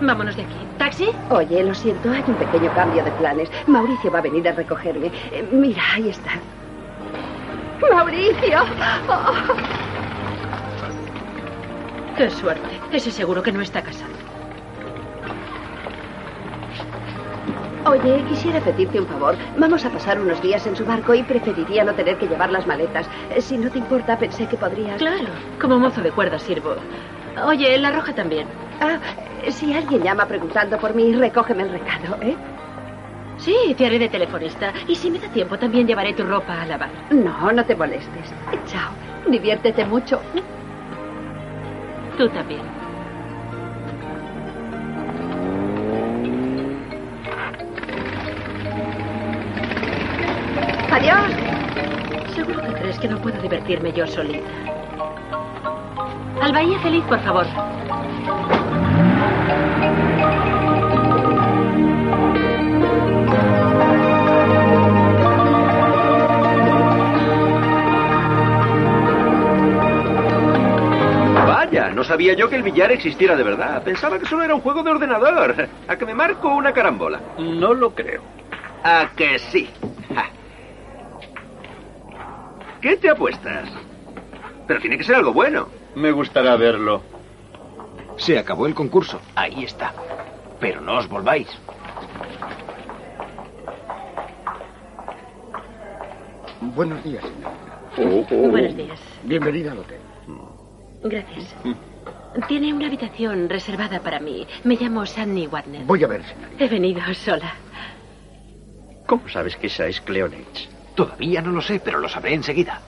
[0.02, 0.56] Vámonos de aquí.
[0.78, 1.10] ¿Taxi?
[1.30, 3.50] Oye, lo siento, hay un pequeño cambio de planes.
[3.68, 5.08] Mauricio va a venir a recogerme.
[5.32, 6.32] Eh, mira, ahí está.
[7.94, 8.60] ¡Mauricio!
[9.10, 9.34] Oh.
[12.16, 12.70] Qué suerte.
[12.92, 14.12] Ese seguro que no está casado.
[17.86, 19.36] Oye, quisiera pedirte un favor.
[19.58, 22.68] Vamos a pasar unos días en su barco y preferiría no tener que llevar las
[22.68, 23.08] maletas.
[23.36, 24.98] Eh, Si no te importa, pensé que podrías...
[24.98, 25.28] Claro,
[25.60, 26.76] como mozo de cuerda sirvo.
[27.46, 28.48] Oye, la roja también.
[28.82, 29.00] Ah,
[29.50, 32.36] si alguien llama preguntando por mí, recógeme el recado, ¿eh?
[33.38, 34.74] Sí, te haré de telefonista.
[34.88, 36.90] Y si me da tiempo, también llevaré tu ropa a lavar.
[37.12, 38.34] No, no te molestes.
[38.66, 38.92] Chao.
[39.28, 40.22] Diviértete mucho.
[42.18, 42.62] Tú también.
[50.92, 51.32] Adiós.
[52.36, 54.50] Seguro que crees que no puedo divertirme yo solita.
[56.42, 57.46] Al Bahía Feliz, por favor.
[72.00, 73.84] No sabía yo que el billar existiera de verdad.
[73.84, 75.68] Pensaba que solo era un juego de ordenador.
[75.86, 77.20] ¿A que me marco una carambola?
[77.38, 78.22] No lo creo.
[78.86, 79.70] ¿A que sí?
[82.80, 83.68] ¿Qué te apuestas?
[84.66, 85.68] Pero tiene que ser algo bueno.
[85.94, 87.04] Me gustará verlo.
[88.20, 89.20] Se acabó el concurso.
[89.36, 89.94] Ahí está.
[90.60, 91.48] Pero no os volváis.
[96.62, 97.24] Buenos días,
[97.96, 98.52] señor.
[98.52, 99.00] Buenos días.
[99.24, 100.00] Bienvenida al hotel.
[101.04, 101.56] Gracias.
[102.48, 104.46] Tiene una habitación reservada para mí.
[104.66, 105.86] Me llamo Sandy Wadner.
[105.86, 106.64] Voy a ver, señorita.
[106.64, 107.54] He venido sola.
[109.08, 110.70] ¿Cómo sabes que esa es Cleonage?
[110.94, 112.82] Todavía no lo sé, pero lo sabré enseguida.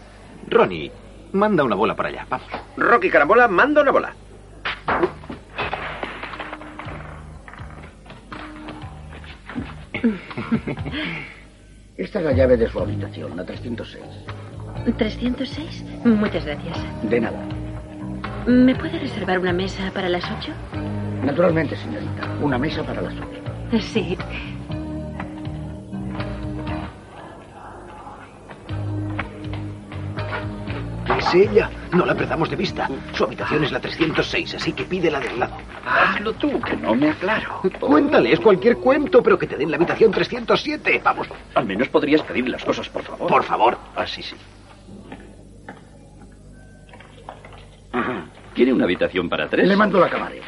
[0.47, 0.91] Ronnie,
[1.31, 2.27] manda una bola para allá.
[2.29, 2.47] Vamos.
[2.77, 4.13] Rocky Carambola, manda una bola.
[11.97, 14.03] Esta es la llave de su habitación, la 306.
[14.97, 16.05] ¿306?
[16.05, 16.77] Muchas gracias.
[17.03, 17.39] De nada.
[18.47, 20.51] ¿Me puede reservar una mesa para las ocho?
[21.23, 22.27] Naturalmente, señorita.
[22.41, 23.79] Una mesa para las ocho.
[23.79, 24.17] Sí.
[31.17, 31.69] Es ella.
[31.91, 32.89] No la perdamos de vista.
[33.13, 35.57] Su habitación es la 306, así que pídela de al lado.
[35.85, 37.61] Hazlo tú, que no me aclaro.
[37.79, 41.01] Cuéntale, es cualquier cuento, pero que te den la habitación 307.
[41.03, 41.27] Vamos.
[41.55, 43.27] Al menos podrías pedir las cosas, por favor.
[43.27, 43.77] Por favor.
[43.95, 44.35] Ah, sí, sí.
[48.53, 49.67] ¿Quiere una habitación para tres?
[49.67, 50.45] Le mando la camarera.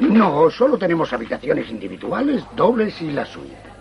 [0.00, 3.71] No, solo tenemos habitaciones individuales, dobles y la suite.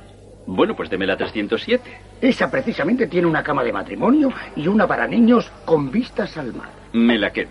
[0.45, 2.01] Bueno, pues deme la 307.
[2.21, 6.69] Esa precisamente tiene una cama de matrimonio y una para niños con vistas al mar.
[6.93, 7.49] Me la quedo.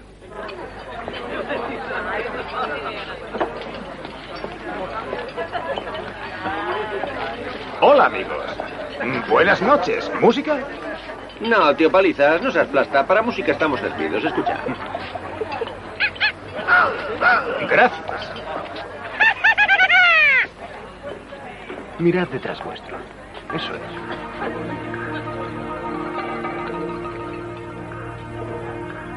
[7.81, 8.45] Hola, amigos.
[9.29, 10.11] Buenas noches.
[10.21, 10.59] ¿Música?
[11.41, 13.07] No, tío Palizas, no seas plasta.
[13.07, 14.23] Para música estamos servidos.
[14.23, 14.59] Escucha.
[17.69, 18.33] Gracias.
[22.01, 22.97] Mirad detrás vuestro.
[23.55, 23.83] Eso es.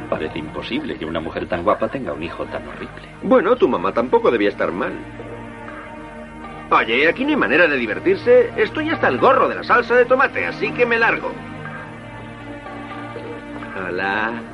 [0.10, 3.08] Parece imposible que una mujer tan guapa tenga un hijo tan horrible.
[3.24, 4.91] Bueno, tu mamá tampoco debía estar mal.
[6.72, 8.52] Oye, aquí no hay manera de divertirse.
[8.58, 11.32] Estoy hasta el gorro de la salsa de tomate, así que me largo.
[13.88, 14.53] Hola.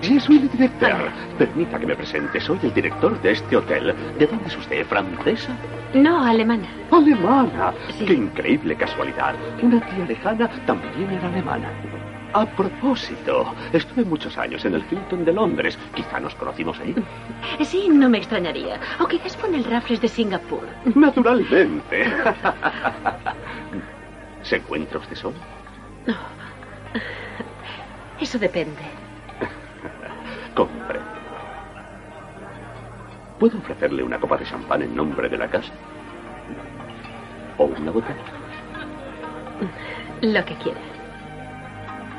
[0.00, 1.10] Sí, soy el director.
[1.38, 2.40] Permita que me presente.
[2.40, 3.94] Soy el director de este hotel.
[4.18, 4.86] ¿De dónde es usted?
[4.86, 5.50] ¿Francesa?
[5.94, 6.68] No, alemana.
[6.90, 7.72] Alemana.
[8.06, 9.34] Qué increíble casualidad.
[9.62, 11.70] Una tía lejana también era alemana.
[12.34, 15.78] A propósito, estuve muchos años en el Hilton de Londres.
[15.94, 16.94] Quizá nos conocimos ahí.
[17.64, 18.78] Sí, no me extrañaría.
[19.00, 20.66] O quizás con el Raffles de Singapur.
[20.94, 22.04] Naturalmente.
[24.42, 25.36] ¿Se encuentra usted solo?
[28.20, 28.82] Eso depende.
[30.58, 31.06] Comprendo.
[33.38, 35.72] ¿Puedo ofrecerle una copa de champán en nombre de la casa?
[37.58, 38.16] ¿O una botella?
[40.20, 40.80] Lo que quiera.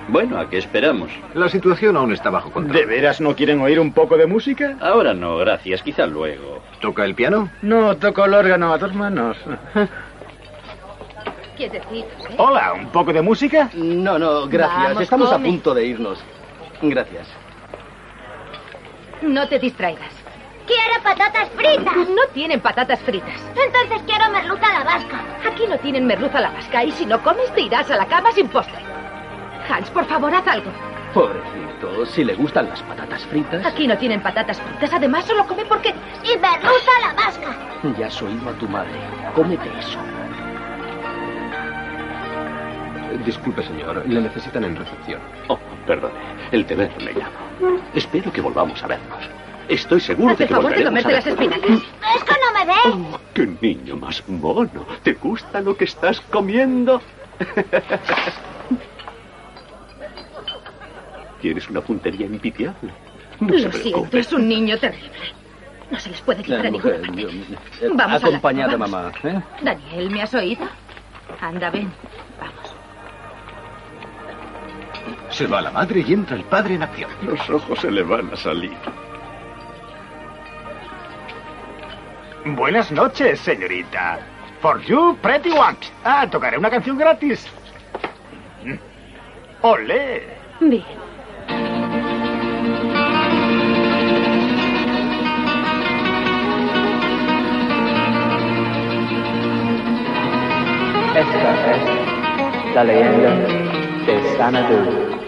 [0.08, 1.12] Bueno, ¿a qué esperamos?
[1.34, 2.78] La situación aún está bajo control.
[2.78, 4.78] ¿De veras no quieren oír un poco de música?
[4.80, 5.84] Ahora no, gracias.
[5.84, 6.62] Quizá luego.
[6.80, 7.50] ¿Toca el piano?
[7.62, 9.36] No, toco el órgano a dos manos.
[11.58, 12.36] Quietecitos, ¿eh?
[12.38, 13.70] Hola, ¿un poco de música?
[13.74, 14.84] No, no, gracias.
[14.84, 15.50] Vamos, Estamos come.
[15.50, 16.24] a punto de irnos.
[16.82, 17.28] Gracias.
[19.22, 20.14] No te distraigas.
[20.66, 21.96] Quiero patatas fritas.
[22.10, 23.36] No tienen patatas fritas.
[23.56, 25.20] Entonces quiero merluza a la vasca.
[25.52, 28.06] Aquí no tienen merluza a la vasca y si no comes te irás a la
[28.06, 28.80] cama sin postre.
[29.68, 30.72] Hans, por favor, haz algo.
[31.14, 33.66] Pobrecito, si le gustan las patatas fritas.
[33.66, 34.94] Aquí no tienen patatas fritas.
[34.94, 35.90] Además, solo come porque...
[36.24, 37.58] Y merluza a la vasca.
[37.98, 38.92] Ya has oído a tu madre.
[39.34, 40.00] Cómete eso.
[43.26, 44.04] Disculpe, señor.
[44.08, 45.20] Le necesitan en recepción.
[45.48, 45.58] Oh,
[45.90, 46.14] perdone.
[46.52, 47.32] El deber me llama.
[47.96, 49.24] Espero que volvamos a vernos.
[49.68, 51.82] Estoy seguro de que favor de volveremos a comerte las espinacas.
[52.16, 52.80] Es que no me ve.
[52.86, 54.86] Oh, ¡Qué niño más mono!
[55.02, 57.02] ¿Te gusta lo que estás comiendo?
[61.42, 62.92] ¿Quieres una puntería impitiable?
[63.40, 65.10] No Lo siento, es un niño terrible.
[65.90, 67.22] No se les puede quitar a ninguna parte.
[67.22, 69.12] Eh, Vamos a la mamá.
[69.24, 69.42] ¿eh?
[69.64, 70.68] Daniel, ¿me has oído?
[71.42, 71.92] Anda, ven.
[75.40, 77.10] Se va la madre y entra el padre en acción.
[77.22, 78.76] Los ojos se le van a salir.
[82.44, 84.20] Buenas noches, señorita.
[84.60, 85.78] For you, pretty one.
[86.04, 87.48] Ah, tocaré una canción gratis.
[89.62, 90.28] ¡Olé!
[90.60, 90.84] Bien.
[101.16, 103.30] Esta es la leyenda
[104.06, 105.20] de Sanadu.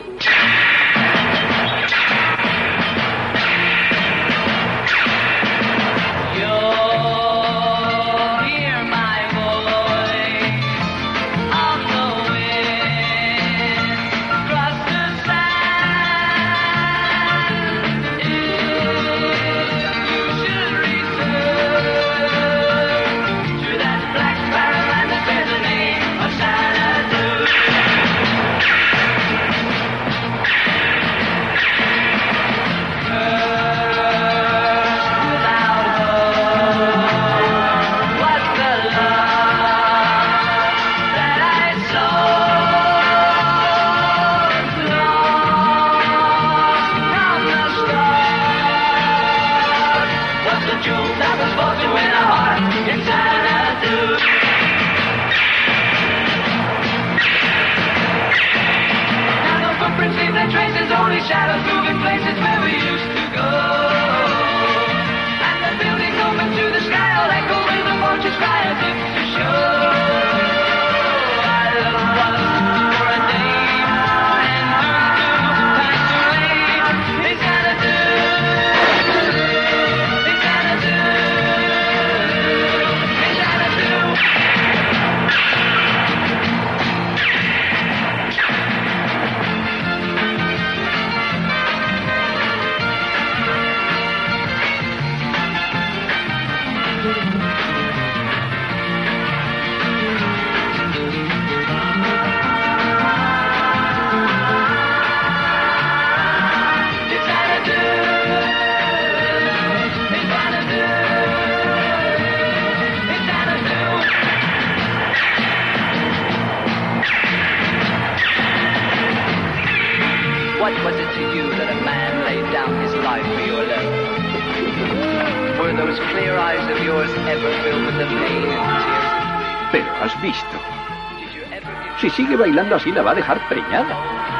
[132.51, 134.30] Bailando así la va a dejar preñada.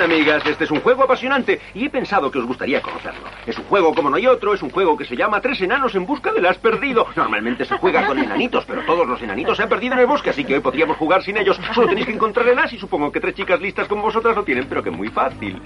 [0.00, 3.28] Amigas, este es un juego apasionante y he pensado que os gustaría conocerlo.
[3.46, 5.94] Es un juego como no hay otro, es un juego que se llama Tres enanos
[5.94, 7.06] en busca del has perdido.
[7.14, 10.30] Normalmente se juega con enanitos, pero todos los enanitos se han perdido en el bosque,
[10.30, 11.60] así que hoy podríamos jugar sin ellos.
[11.74, 14.42] Solo tenéis que encontrar el as y supongo que tres chicas listas como vosotras lo
[14.42, 15.60] tienen, pero que muy fácil.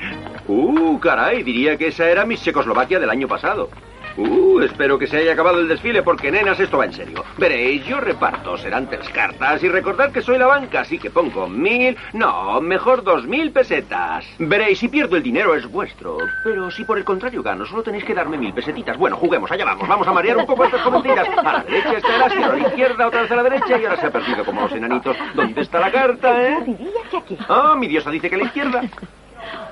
[0.48, 3.70] Uh, caray, diría que esa era mi Checoslovaquia del año pasado.
[4.16, 7.24] Uh, espero que se haya acabado el desfile porque, nenas, esto va en serio.
[7.36, 11.48] Veréis, yo reparto, serán tres cartas y recordad que soy la banca, así que pongo
[11.48, 14.24] mil, no, mejor dos mil pesetas.
[14.38, 18.04] Veréis, si pierdo el dinero es vuestro, pero si por el contrario gano, solo tenéis
[18.04, 18.96] que darme mil pesetitas.
[18.96, 21.28] Bueno, juguemos, allá vamos, vamos a marear un poco a estas jovencitas.
[21.36, 23.84] A la derecha está el as, a la izquierda, otra vez a la derecha y
[23.84, 25.16] ahora se ha perdido como los enanitos.
[25.34, 26.76] ¿Dónde está la carta, eh?
[27.48, 28.82] Ah, mi diosa dice que a la izquierda.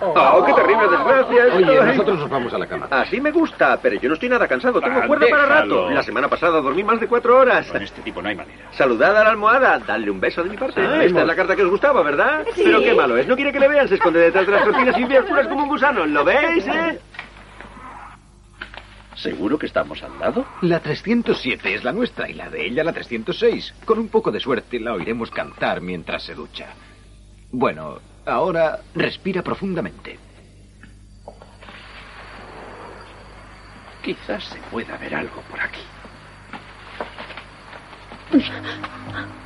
[0.00, 1.44] Oh, qué terrible desgracia.
[1.54, 2.88] Oye, nosotros nos vamos a la cama.
[2.90, 4.80] Así me gusta, pero yo no estoy nada cansado.
[4.80, 5.90] Tengo Ah, cuerda para rato.
[5.90, 7.66] La semana pasada dormí más de cuatro horas.
[7.70, 8.58] Con este tipo no hay manera.
[8.72, 9.78] Saludad a la almohada.
[9.78, 10.80] Dadle un beso de mi parte.
[10.80, 12.44] Ay, Esta es la carta que os gustaba, ¿verdad?
[12.54, 12.62] Sí.
[12.64, 13.26] Pero qué malo es.
[13.28, 13.86] No quiere que le vean.
[13.88, 16.04] Se esconde detrás de las cortinas y oscuras como un gusano.
[16.06, 16.98] ¿Lo veis, eh?
[19.14, 20.44] ¿Seguro que estamos al lado?
[20.62, 23.74] La 307 es la nuestra y la de ella la 306.
[23.84, 26.68] Con un poco de suerte la oiremos cantar mientras se ducha.
[27.52, 30.18] Bueno, ahora respira profundamente.
[34.02, 35.80] Quizás se pueda ver algo por aquí.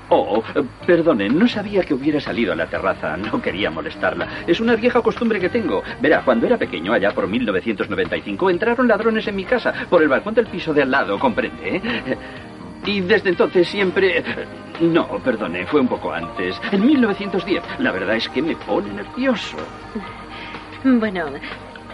[0.08, 3.16] Oh, eh, perdone, no sabía que hubiera salido a la terraza.
[3.16, 4.44] No quería molestarla.
[4.46, 5.82] Es una vieja costumbre que tengo.
[6.00, 10.34] Verá, cuando era pequeño, allá por 1995, entraron ladrones en mi casa por el balcón
[10.34, 11.82] del piso de al lado, ¿comprende?
[12.87, 12.91] Eh?
[12.91, 14.24] Y desde entonces siempre...
[14.80, 16.61] No, perdone, fue un poco antes.
[16.70, 17.62] En 1910.
[17.78, 19.57] La verdad es que me pone nervioso.
[20.84, 21.26] Bueno,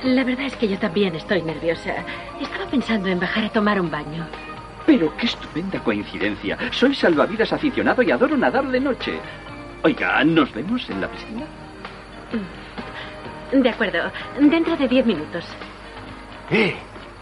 [0.03, 1.95] la verdad es que yo también estoy nerviosa.
[2.40, 4.26] Estaba pensando en bajar a tomar un baño.
[4.84, 6.59] Pero qué estupenda coincidencia.
[6.72, 9.14] Soy salvavidas aficionado y adoro nadar de noche.
[9.84, 11.45] Oiga, ¿nos vemos en la piscina?
[13.53, 15.45] De acuerdo, dentro de diez minutos.
[16.51, 16.74] ¡Eh!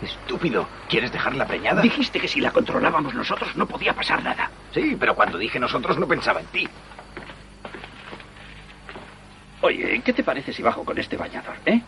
[0.02, 0.66] Estúpido.
[0.88, 1.82] ¿Quieres dejarla preñada?
[1.82, 4.50] Dijiste que si la controlábamos nosotros no podía pasar nada.
[4.72, 6.68] Sí, pero cuando dije nosotros no pensaba en ti.
[9.62, 11.82] Oye, ¿qué te parece si bajo con este bañador, eh?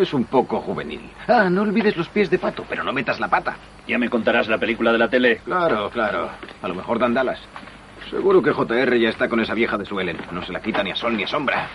[0.00, 1.10] Es un poco juvenil.
[1.26, 3.56] Ah, no olvides los pies de pato, pero no metas la pata.
[3.86, 5.42] Ya me contarás la película de la tele.
[5.44, 6.30] Claro, claro.
[6.62, 7.38] A lo mejor dan Dallas.
[8.10, 10.16] Seguro que JR ya está con esa vieja de Suelen.
[10.32, 11.68] No se la quita ni a sol ni a sombra.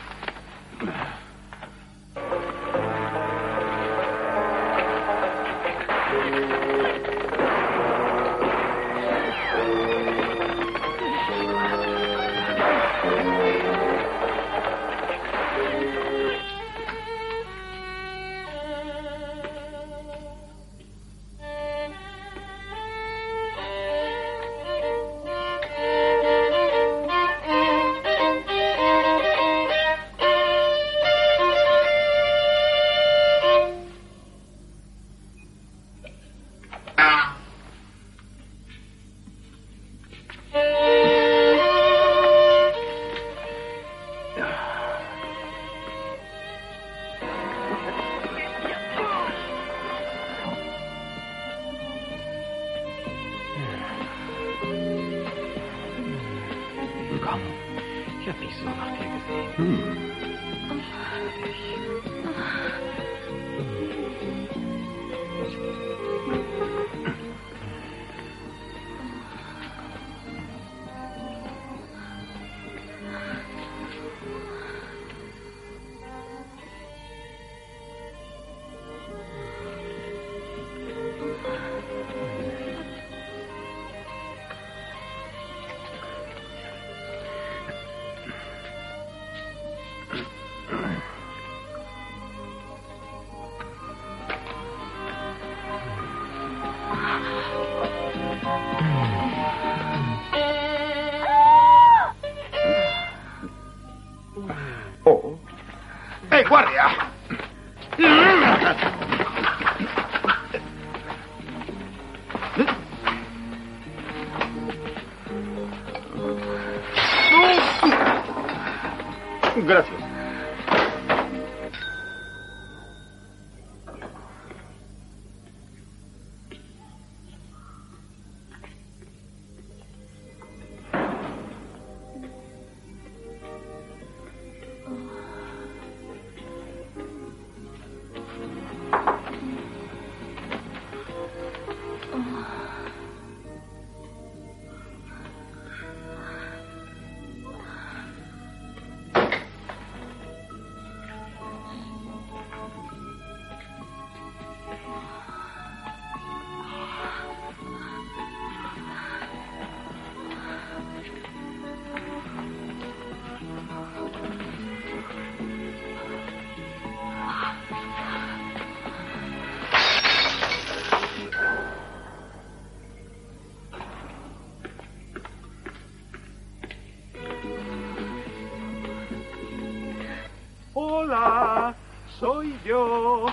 [182.64, 183.26] Yo.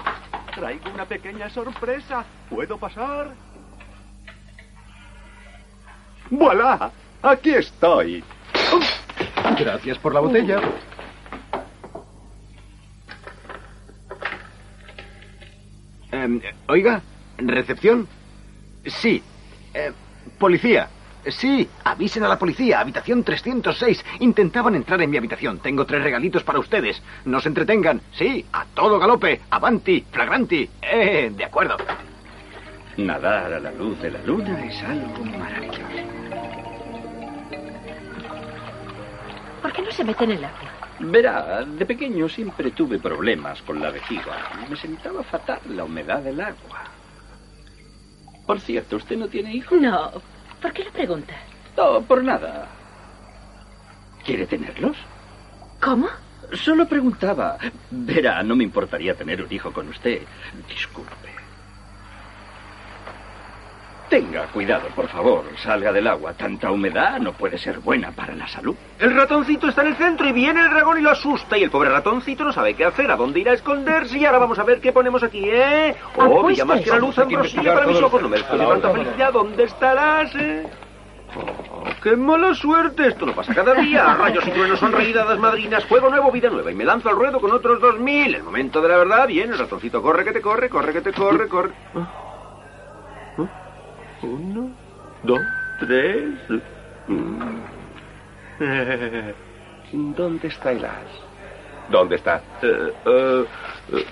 [0.55, 2.25] Traigo una pequeña sorpresa.
[2.49, 3.35] ¿Puedo pasar?
[6.31, 6.91] ¡Voilà!
[7.23, 8.25] Aquí estoy.
[9.59, 10.61] Gracias por la botella.
[16.13, 17.03] Em, oiga,
[17.39, 18.09] ¿recepción?
[18.87, 19.23] Sí.
[19.75, 19.93] Eh,
[20.39, 20.89] policía.
[21.29, 22.81] Sí, avisen a la policía.
[22.81, 24.05] Habitación 306.
[24.21, 25.59] Intentaban entrar en mi habitación.
[25.59, 27.03] Tengo tres regalitos para ustedes.
[27.25, 28.01] No se entretengan.
[28.13, 29.41] Sí, a todo galope.
[29.51, 30.69] Avanti, flagranti.
[30.81, 31.77] Eh, de acuerdo.
[32.97, 35.81] Nadar a la luz de la luna es algo maravilloso.
[39.63, 40.71] ¿Por qué no se mete en el agua?
[41.01, 44.51] Verá, de pequeño siempre tuve problemas con la vejiga.
[44.69, 46.85] Me sentaba fatal la humedad del agua.
[48.47, 49.81] Por cierto, ¿usted no tiene hijos?
[49.81, 50.11] No.
[50.61, 51.35] ¿Por qué lo pregunta?
[51.77, 52.69] No, por nada.
[54.25, 54.97] ¿Quiere tenerlos?
[55.81, 56.09] ¿Cómo?
[56.53, 57.57] Solo preguntaba.
[57.91, 60.29] Verá, no me importaría tener un hijo con usted.
[60.69, 61.40] Disculpe.
[64.11, 65.45] Tenga cuidado, por favor.
[65.63, 66.33] Salga del agua.
[66.33, 68.75] Tanta humedad no puede ser buena para la salud.
[68.99, 71.57] El ratoncito está en el centro y viene el dragón y lo asusta.
[71.57, 74.19] Y el pobre ratoncito no sabe qué hacer, a dónde ir a esconderse.
[74.19, 75.95] Y ahora vamos a ver qué ponemos aquí, ¿eh?
[76.17, 78.21] Oh, brilla más que la luz ambrosía para mis ojos.
[78.21, 79.33] No a la tanta felicidad.
[79.33, 80.67] ¿Dónde estarás, eh?
[81.37, 83.07] Oh, ¡Qué mala suerte!
[83.07, 84.15] Esto no pasa cada día.
[84.15, 85.85] Rayos y truenos son reídas madrinas.
[85.85, 86.73] Juego nuevo, vida nueva.
[86.73, 88.35] Y me lanzo al ruedo con otros dos mil.
[88.35, 89.29] El momento de la verdad.
[89.29, 91.71] Bien, el ratoncito corre que te corre, corre que te corre, corre.
[94.23, 94.71] Uno,
[95.23, 95.41] dos,
[95.81, 96.35] tres.
[97.09, 97.61] Mm.
[100.17, 101.09] ¿Dónde está el as?
[101.89, 102.43] ¿Dónde está?
[102.63, 103.45] Eh, eh,
[103.93, 104.05] eh.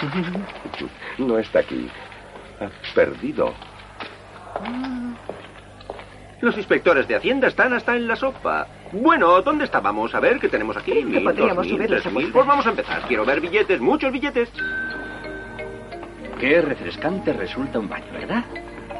[1.18, 1.88] No está aquí.
[2.94, 3.54] Perdido.
[6.40, 8.66] Los inspectores de Hacienda están hasta en la sopa.
[8.92, 10.14] Bueno, ¿dónde estábamos?
[10.14, 11.04] A ver, ¿qué tenemos aquí?
[11.04, 12.02] Mil, podríamos dos mil, tres.
[12.32, 13.02] Pues vamos a empezar.
[13.02, 14.50] Quiero ver billetes, muchos billetes.
[16.40, 18.44] Qué refrescante resulta un baño, ¿verdad?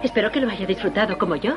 [0.02, 1.54] Espero que lo haya disfrutado como yo.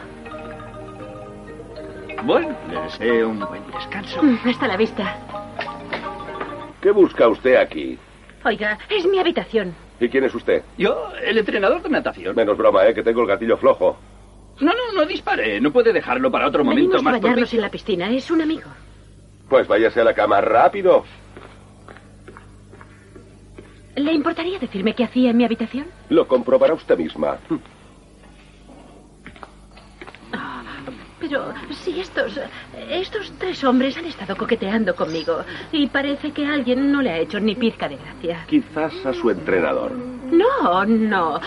[2.24, 4.24] Bueno, le deseo un buen descanso.
[4.24, 5.18] Mm, Hasta la vista.
[6.82, 7.98] ¿Qué busca usted aquí?
[8.46, 9.76] Oiga, es mi habitación.
[10.00, 10.64] ¿Y quién es usted?
[10.78, 12.36] Yo, el entrenador de natación.
[12.36, 12.94] Menos broma, ¿eh?
[12.94, 13.98] Que tengo el gatillo flojo.
[14.62, 15.60] No, no, no dispare.
[15.60, 18.10] No puede dejarlo para otro momento Venimos a más bañarnos en la piscina.
[18.10, 18.70] Es un amigo.
[19.50, 21.04] Pues váyase a la cama rápido.
[23.96, 25.86] ¿Le importaría decirme qué hacía en mi habitación?
[26.10, 27.38] Lo comprobará usted misma.
[31.20, 32.38] Pero si estos.
[32.90, 35.38] Estos tres hombres han estado coqueteando conmigo.
[35.72, 38.46] Y parece que alguien no le ha hecho ni pizca de gracia.
[38.48, 39.92] Quizás a su entrenador.
[39.92, 41.40] No, no.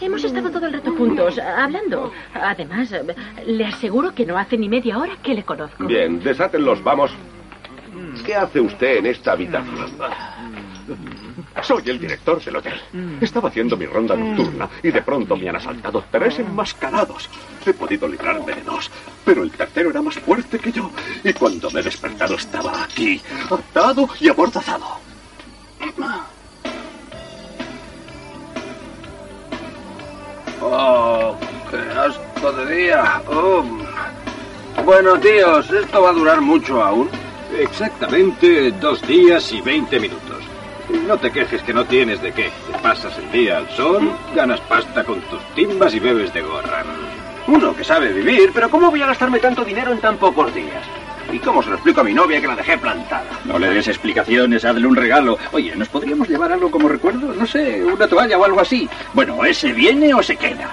[0.00, 2.12] Hemos estado todo el rato juntos, hablando.
[2.32, 2.94] Además,
[3.44, 5.84] le aseguro que no hace ni media hora que le conozco.
[5.86, 7.10] Bien, desátenlos, vamos.
[8.24, 9.90] ¿Qué hace usted en esta habitación?
[11.68, 12.80] Soy el director del hotel.
[13.20, 17.28] Estaba haciendo mi ronda nocturna y de pronto me han asaltado tres enmascarados.
[17.66, 18.90] He podido librarme de dos,
[19.22, 20.90] pero el tercero era más fuerte que yo.
[21.22, 24.86] Y cuando me he despertado estaba aquí, atado y amordazado.
[30.62, 31.36] ¡Oh!
[31.70, 33.22] ¡Qué asco de día!
[33.28, 33.62] Oh.
[34.86, 37.10] Bueno, tíos, ¿esto va a durar mucho aún?
[37.58, 40.27] Exactamente dos días y veinte minutos.
[41.06, 42.50] No te quejes que no tienes de qué.
[42.70, 46.84] Te pasas el día al sol, ganas pasta con tus timbas y bebes de gorra.
[47.46, 50.82] Uno que sabe vivir, pero ¿cómo voy a gastarme tanto dinero en tan pocos días?
[51.32, 53.26] ¿Y cómo se lo explico a mi novia que la dejé plantada?
[53.44, 55.38] No le des explicaciones, hazle un regalo.
[55.52, 57.34] Oye, ¿nos podríamos llevar algo como recuerdo?
[57.34, 58.88] No sé, una toalla o algo así.
[59.12, 60.68] Bueno, ¿ese viene o se queda?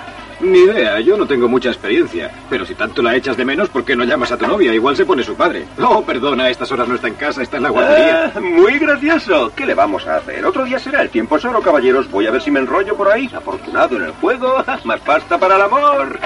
[0.45, 2.31] Ni idea, yo no tengo mucha experiencia.
[2.49, 4.73] Pero si tanto la echas de menos, ¿por qué no llamas a tu novia?
[4.73, 5.65] Igual se pone su padre.
[5.77, 8.31] No, perdona, a estas horas no está en casa, está en la guardería.
[8.35, 9.51] Ah, muy gracioso.
[9.55, 10.45] ¿Qué le vamos a hacer?
[10.45, 12.09] Otro día será el tiempo solo, caballeros.
[12.11, 13.29] Voy a ver si me enrollo por ahí.
[13.35, 16.19] Afortunado en el juego, más pasta para el amor.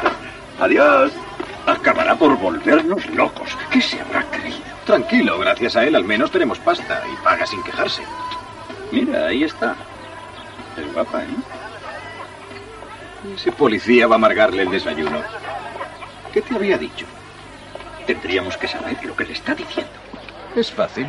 [0.59, 1.11] Adiós.
[1.65, 3.57] Acabará por volvernos locos.
[3.71, 4.57] ¿Qué se habrá creído?
[4.85, 8.01] Tranquilo, gracias a él al menos tenemos pasta y paga sin quejarse.
[8.91, 9.75] Mira, ahí está.
[10.75, 11.27] Es guapa, ¿eh?
[13.35, 15.21] Ese policía va a amargarle el desayuno.
[16.33, 17.05] ¿Qué te había dicho?
[18.07, 19.91] Tendríamos que saber lo que le está diciendo.
[20.55, 21.07] Es fácil.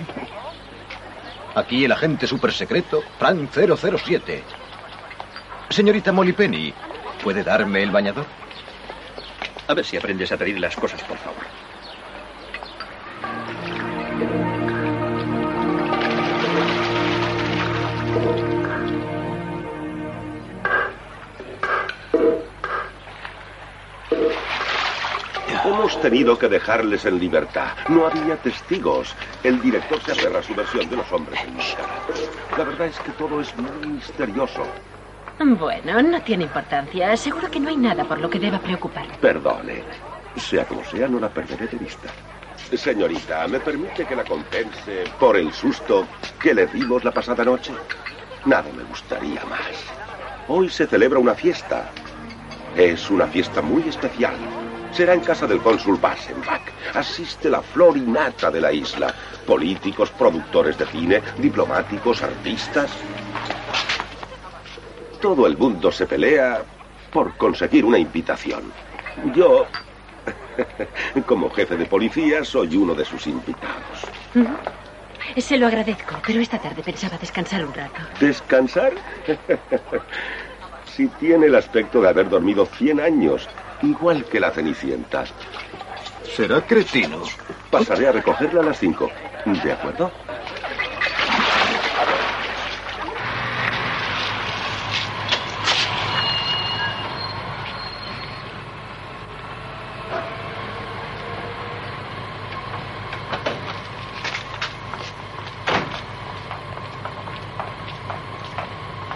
[1.54, 4.42] Aquí el agente supersecreto, Frank 007.
[5.70, 6.74] Señorita Molly Penny,
[7.22, 8.26] ¿puede darme el bañador?
[9.68, 11.44] A ver si aprendes a pedir las cosas, por favor.
[25.64, 27.72] Hemos tenido que dejarles en libertad.
[27.88, 29.14] No había testigos.
[29.42, 32.30] El director se aferra a su versión de los hombres enmascarados.
[32.56, 34.62] La verdad es que todo es muy misterioso.
[35.38, 37.14] Bueno, no tiene importancia.
[37.16, 39.06] Seguro que no hay nada por lo que deba preocupar.
[39.20, 39.82] Perdone.
[40.36, 42.08] Sea como sea, no la perderé de vista.
[42.72, 46.06] Señorita, ¿me permite que la compense por el susto
[46.40, 47.72] que le dimos la pasada noche?
[48.46, 49.84] Nada me gustaría más.
[50.48, 51.90] Hoy se celebra una fiesta.
[52.76, 54.36] Es una fiesta muy especial.
[54.93, 56.62] Será en casa del cónsul Bassenbach.
[56.95, 59.14] Asiste la flor y nata de la isla.
[59.47, 62.91] Políticos, productores de cine, diplomáticos, artistas.
[65.20, 66.62] Todo el mundo se pelea
[67.12, 68.72] por conseguir una invitación.
[69.34, 69.66] Yo,
[71.26, 74.07] como jefe de policía, soy uno de sus invitados.
[75.36, 78.01] Se lo agradezco, pero esta tarde pensaba descansar un rato.
[78.18, 78.93] ¿Descansar?
[80.84, 83.49] si tiene el aspecto de haber dormido 100 años,
[83.83, 85.24] igual que la Cenicienta.
[86.35, 87.22] Será cretino.
[87.70, 89.11] Pasaré a recogerla a las 5.
[89.62, 90.11] ¿De acuerdo?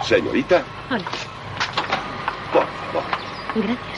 [0.05, 1.03] Señorita, Hola.
[2.53, 3.03] por favor.
[3.55, 3.94] Gracias.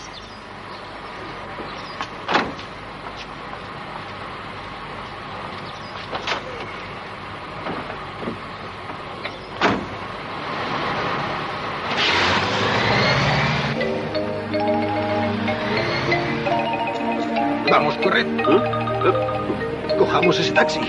[20.39, 20.79] Ese taxi.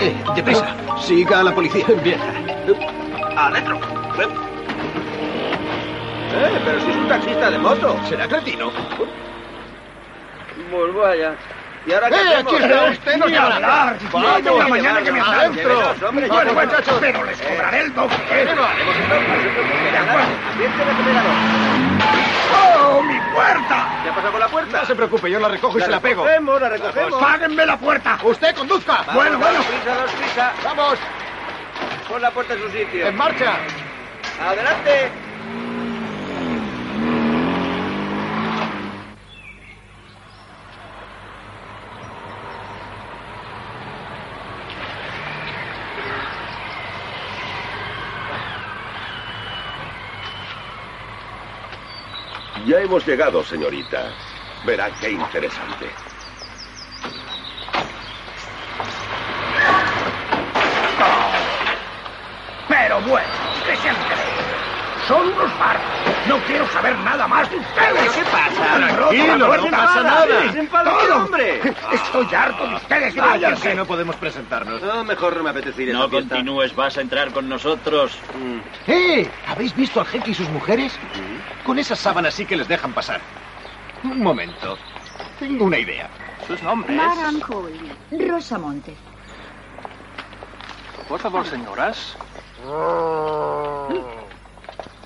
[0.00, 0.66] Eh, deprisa.
[1.00, 1.86] Siga a la policía.
[2.02, 2.18] Bien.
[3.36, 3.76] Adentro.
[6.38, 7.96] Eh, pero si es un taxista de moto.
[8.08, 8.70] ¿Será cretino?
[10.70, 11.34] Pues vaya.
[11.86, 12.52] ¿Y ahora qué ¡Eh, hacemos?
[12.52, 13.16] aquí está usted!
[13.16, 15.62] ¡No la mañana que me adentro!
[15.62, 16.64] llévenos, hombre, Bueno, llévenos.
[16.66, 18.16] muchachos, pero les cobraré el doble.
[18.44, 18.96] Bueno, haremos
[22.52, 23.88] ¡Oh, mi puerta!
[24.02, 24.80] ¿Qué ha pasado con la puerta?
[24.80, 26.24] No se preocupe, yo la recojo y se la pego.
[26.24, 27.20] recogemos, la recogemos.
[27.20, 28.18] ¡Páguenme la puerta!
[28.22, 29.02] ¡Usted conduzca!
[29.06, 29.60] Vamos, bueno, bueno.
[29.62, 30.52] prisa, dos prisa.
[30.64, 30.98] ¡Vamos!
[32.08, 33.06] Pon la puerta en su sitio.
[33.06, 33.54] ¡En marcha!
[34.40, 35.25] ¡Adelante!
[52.66, 54.10] Ya hemos llegado, señorita.
[54.64, 55.86] Verá qué interesante.
[62.68, 63.28] Pero bueno,
[63.64, 65.06] ¿qué se han creído?
[65.06, 65.86] Son unos barcos.
[66.26, 68.12] No quiero saber nada más de ustedes.
[68.12, 68.76] ¿Qué pasa?
[68.76, 70.26] Tranquilo, no pasa nada.
[70.84, 71.16] Todo.
[71.16, 71.60] hombre.
[71.92, 73.14] Estoy harto de ustedes.
[73.14, 73.74] Váyanse, Váyanse.
[73.74, 74.82] no podemos presentarnos.
[74.82, 78.18] No, mejor no me apetece ir No continúes, vas a entrar con nosotros.
[78.86, 79.28] ¡Eh!
[79.46, 80.98] ¿Habéis visto al jeque y sus mujeres?
[81.64, 83.20] Con esas sábanas sí que les dejan pasar.
[84.04, 84.78] Un momento.
[85.38, 86.08] Tengo una idea.
[86.46, 86.96] Sus nombres.
[86.96, 87.92] Madame Coley.
[88.28, 88.94] Rosa Monte.
[91.08, 92.16] Por favor, señoras.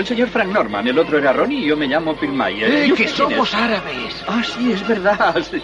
[0.00, 2.70] El señor Frank Norman, el otro era Ronnie y yo me llamo Bill Mayer.
[2.72, 3.54] Eh, ¿Y que somos es?
[3.54, 4.24] árabes.
[4.26, 5.36] Ah, sí, es verdad.
[5.42, 5.60] sí.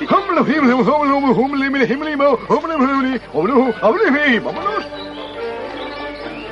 [4.39, 4.85] Vámonos.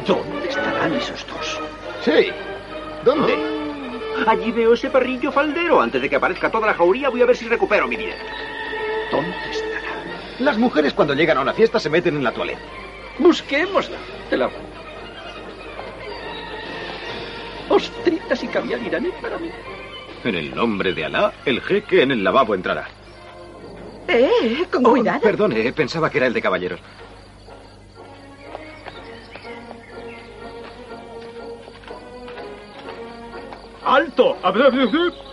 [0.07, 1.61] ¿Dónde estarán esos dos?
[2.03, 2.31] Sí.
[3.05, 3.37] ¿Dónde?
[4.29, 5.83] Allí veo ese perrillo faldero.
[5.83, 8.25] Antes de que aparezca toda la jauría, voy a ver si recupero mi dinero.
[9.13, 9.83] ¿Dónde estarán?
[10.39, 12.63] Las mujeres cuando llegan a una fiesta se meten en la toaleta.
[13.19, 13.99] Busquémosla.
[14.31, 14.49] Te la
[17.75, 19.51] Ostritas y caviar iraní para mí.
[20.23, 22.89] En el nombre de Alá, el jeque en el lavabo entrará.
[24.07, 25.21] Eh, con Oh, cuidado.
[25.21, 26.81] Perdone, pensaba que era el de caballeros.
[33.85, 34.37] ¡Alto!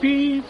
[0.02, 0.44] ¡Pis!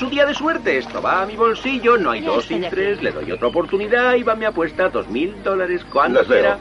[0.00, 0.78] Su día de suerte.
[0.78, 1.98] Esto va a mi bolsillo.
[1.98, 3.02] No hay dos sin tres.
[3.02, 5.84] Le doy otra oportunidad y va mi apuesta dos mil dólares.
[5.92, 6.40] ¿Cuándo Las veo.
[6.40, 6.58] quiera?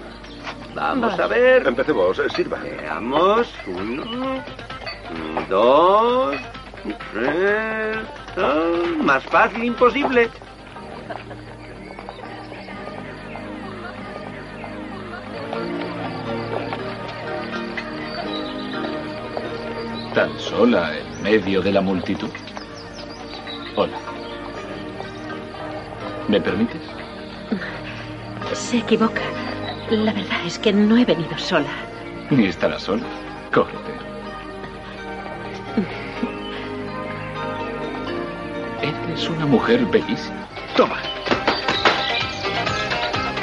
[0.75, 1.23] Vamos Vale.
[1.23, 1.67] a ver.
[1.67, 2.59] Empecemos, eh, sirva.
[2.59, 3.49] Veamos.
[3.65, 4.43] Uno,
[5.49, 6.35] dos,
[7.13, 7.97] tres.
[9.03, 10.29] más fácil imposible.
[20.13, 22.29] Tan sola en medio de la multitud.
[26.29, 26.81] ¿Me permites?
[28.53, 29.21] Se equivoca.
[29.89, 31.69] La verdad es que no he venido sola.
[32.29, 33.01] Ni estarás sola.
[33.51, 33.91] Cógete.
[38.83, 40.47] Eres una mujer bellísima.
[40.77, 40.97] Toma.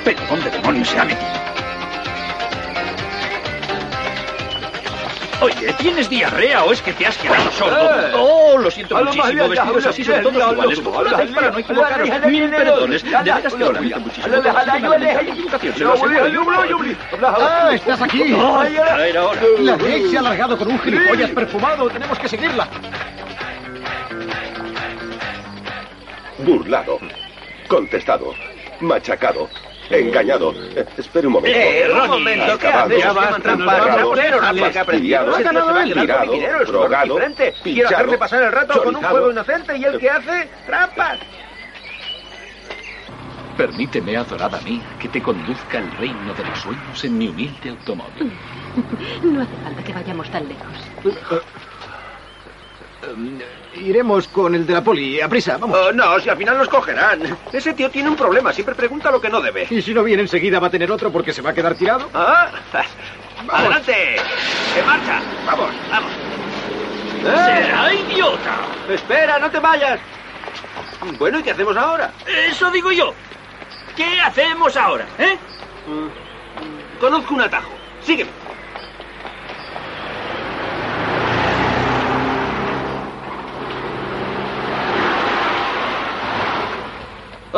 [0.04, 1.45] ¿Pero dónde demonios se ha metido?
[5.40, 7.90] Oye, ¿tienes diarrea o es que te has quedado sordo?
[7.90, 8.12] Eh.
[8.14, 9.48] Oh, lo siento muchísimo.
[9.48, 10.80] Vestidos ya, así son todos iguales.
[10.80, 12.08] ¿Cómo lo hacéis para no equivocaros?
[12.26, 13.02] Mil perdones.
[13.02, 14.36] ya, De veras que lo lamento muchísimo.
[17.22, 18.24] ¡Ah, estás aquí!
[18.28, 21.90] La Jake se ha alargado con un gilipollas perfumado.
[21.90, 22.68] Tenemos que seguirla.
[26.38, 26.98] Burlado,
[27.66, 28.34] contestado,
[28.80, 29.48] machacado,
[29.90, 30.52] engañado.
[30.74, 31.58] Eh, espere un momento.
[31.58, 32.98] Eh, un momento, ¿qué haces?
[32.98, 35.26] Ya basta, enterrado, tramposo, no le que aprendido.
[35.26, 37.18] fastidiado, Se va a quedar con tirado, drogado.
[37.62, 41.18] Quiero hacerle pasar el rato con un juego inocente y el que hace trampas.
[43.56, 48.32] Permíteme, adorada mía, que te conduzca al reino de los sueños en mi humilde automóvil.
[49.22, 51.16] No hace falta que vayamos tan lejos.
[53.74, 55.20] Iremos con el de la poli.
[55.20, 55.78] A prisa, vamos.
[55.78, 57.36] Oh, no, si al final nos cogerán.
[57.52, 59.66] Ese tío tiene un problema, siempre pregunta lo que no debe.
[59.70, 62.08] Y si no viene enseguida va a tener otro porque se va a quedar tirado.
[62.14, 62.48] Ah,
[63.48, 64.16] ¡Adelante!
[64.78, 65.20] ¡En marcha!
[65.46, 66.10] ¡Vamos, vamos!
[67.22, 68.56] ¡Será idiota!
[68.88, 70.00] ¡Espera, no te vayas!
[71.18, 72.12] Bueno, ¿y qué hacemos ahora?
[72.26, 73.12] Eso digo yo.
[73.94, 75.36] ¿Qué hacemos ahora, eh?
[77.00, 77.70] Conozco un atajo.
[78.02, 78.30] Sígueme.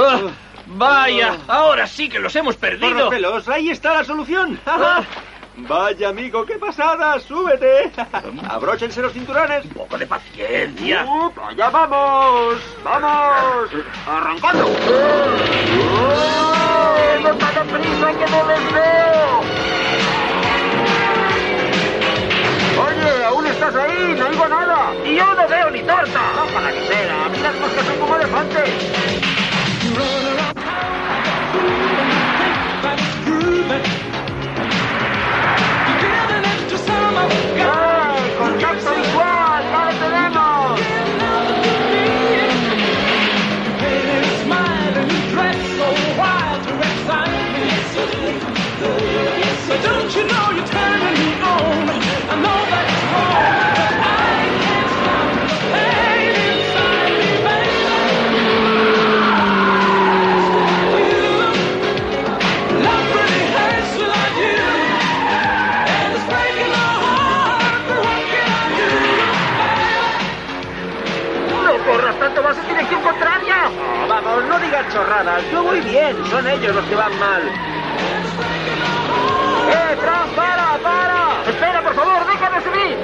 [0.01, 0.20] Ah,
[0.66, 3.07] vaya, ahora sí que los hemos perdido.
[3.07, 4.61] Correpelos, ahí está la solución.
[5.57, 7.18] Vaya, amigo, qué pasada.
[7.18, 7.90] Súbete.
[8.49, 9.64] Abróchense los cinturones.
[9.64, 11.05] Un poco de paciencia.
[11.57, 12.59] ¡Ya vamos!
[12.84, 13.70] ¡Vamos!
[14.07, 14.68] ¡Arrancando!
[17.22, 19.40] ¡No te hagas prisa que no les veo!
[22.86, 24.94] Oye, aún estás ahí, no oigo nada.
[25.05, 26.20] Y yo no veo ni torta.
[26.44, 27.28] Ojalá que sea.
[27.32, 29.38] Mira cómo que son como elefantes.
[30.01, 30.28] ¡Eh!
[74.99, 75.42] Chorradas.
[75.53, 76.16] Yo voy bien.
[76.30, 77.42] Son ellos los que van mal.
[79.70, 81.42] ¡Eh, Fran, para, para!
[81.46, 82.96] ¡Espera, por favor, déjame subir!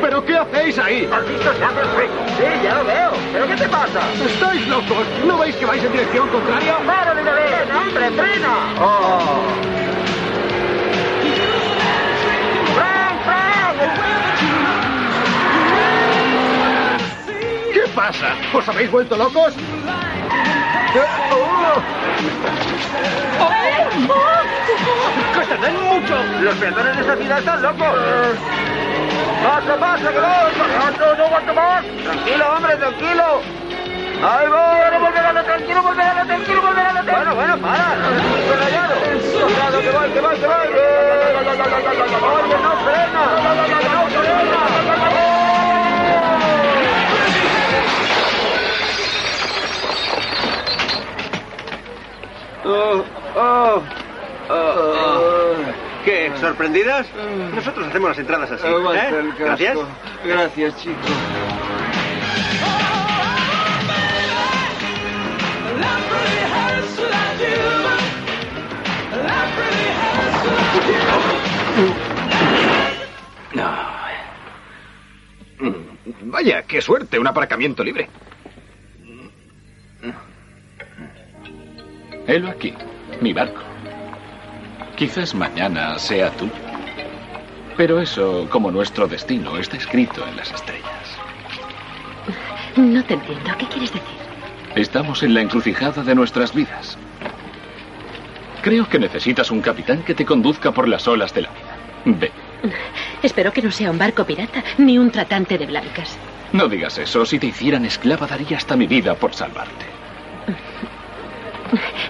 [0.00, 1.08] ¿Pero qué hacéis ahí?
[1.12, 2.10] ¿Has visto hace frío?
[2.36, 3.12] Sí, ya lo veo.
[3.32, 4.00] ¿Pero qué te pasa?
[4.24, 5.06] ¿Estáis locos?
[5.26, 6.76] ¿No veis que vais en dirección contraria?
[6.86, 7.68] ¡Para de beber!
[7.74, 8.54] ¡Hombre, frena!
[8.80, 9.42] ¡Oh!
[12.74, 13.18] ¡Fran,
[17.72, 18.34] ¿Qué pasa?
[18.52, 19.54] ¿Os habéis vuelto locos?
[20.94, 21.27] Eh, oh.
[25.48, 26.14] ¡Que mucho!
[26.40, 27.94] Los peatones de esta ciudad están locos.
[29.42, 30.18] ¡Pasa, pasa, que!
[30.98, 31.84] ¡No, no aguanto más!
[32.02, 33.40] Tranquilo, hombre, tranquilo.
[34.20, 34.90] ¡Ahí voy!
[34.92, 35.82] ¡No volverán, tranquilo,
[36.26, 37.06] tranquilo, volverán!
[37.06, 37.96] Bueno, bueno, para,
[39.70, 40.56] no que voy, que voy, que voy.
[42.38, 43.22] ¡Oye, no no frena!
[52.70, 53.02] Oh,
[53.34, 53.82] oh,
[54.50, 55.54] oh, oh.
[56.04, 56.30] ¿Qué?
[56.38, 57.06] ¿Sorprendidas?
[57.54, 58.66] Nosotros hacemos las entradas así.
[58.66, 59.32] ¿eh?
[59.38, 59.78] Gracias.
[60.22, 60.96] Gracias, chico.
[76.20, 78.10] Vaya, qué suerte, un aparcamiento libre.
[82.28, 82.72] Helo aquí,
[83.20, 83.62] mi barco.
[84.96, 86.52] Quizás mañana sea tuyo.
[87.76, 91.16] Pero eso, como nuestro destino, está escrito en las estrellas.
[92.76, 93.50] No te entiendo.
[93.58, 94.08] ¿Qué quieres decir?
[94.74, 96.98] Estamos en la encrucijada de nuestras vidas.
[98.62, 102.18] Creo que necesitas un capitán que te conduzca por las olas de la vida.
[102.18, 102.30] Ve,
[103.22, 106.18] Espero que no sea un barco pirata ni un tratante de blancas.
[106.52, 107.24] no digas eso.
[107.24, 109.86] Si te hicieran esclava, daría hasta mi vida por salvarte.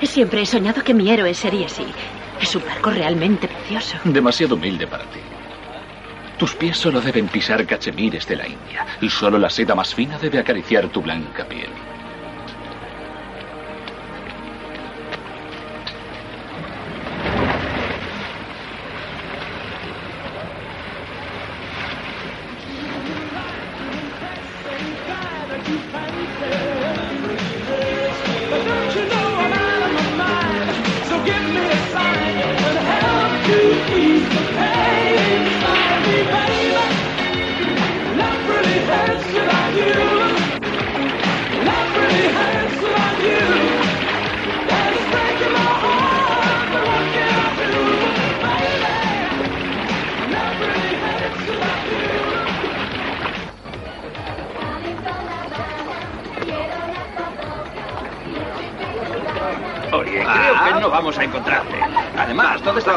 [0.03, 1.87] Siempre he soñado que mi héroe sería así.
[2.41, 3.97] Es un barco realmente precioso.
[4.05, 5.21] Demasiado humilde para ti.
[6.39, 10.19] Tus pies solo deben pisar cachemires de la India y solo la seda más fina
[10.19, 11.71] debe acariciar tu blanca piel.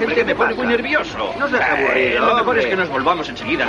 [0.07, 1.33] Gente ¿qué me pone muy nervioso.
[1.39, 3.65] No seas Eh, aburrido, Lo mejor es que nos volvamos enseguida.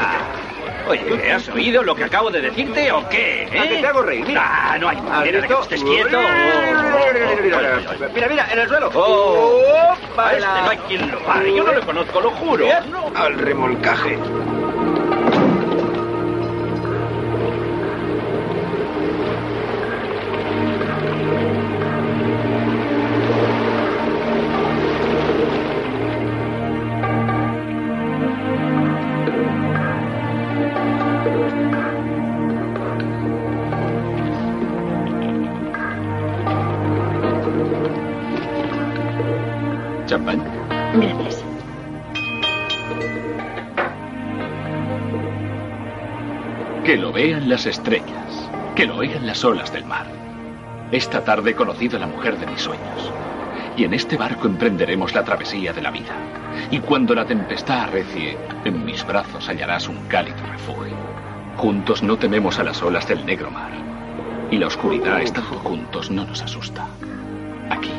[0.89, 3.49] Oye, ¿has oído lo que acabo de decirte o qué?
[3.59, 4.27] ¿A que te hago reír?
[4.27, 4.43] Mira.
[4.45, 6.19] Ah, no hay ¿Has manera de que estés quieto.
[8.15, 8.91] Mira, mira, en el suelo.
[8.95, 11.55] Oh, a este no hay quien lo pare.
[11.55, 12.67] Yo no lo conozco, lo juro.
[13.15, 14.19] Al remolcaje.
[47.53, 50.07] Las estrellas, que lo oigan las olas del mar.
[50.91, 53.13] Esta tarde he conocido a la mujer de mis sueños.
[53.77, 56.17] Y en este barco emprenderemos la travesía de la vida.
[56.71, 60.97] Y cuando la tempestad arrecie, en mis brazos hallarás un cálido refugio.
[61.59, 63.73] Juntos no tememos a las olas del negro mar.
[64.51, 66.87] Y la oscuridad, estando juntos, no nos asusta.
[67.69, 67.93] Aquí,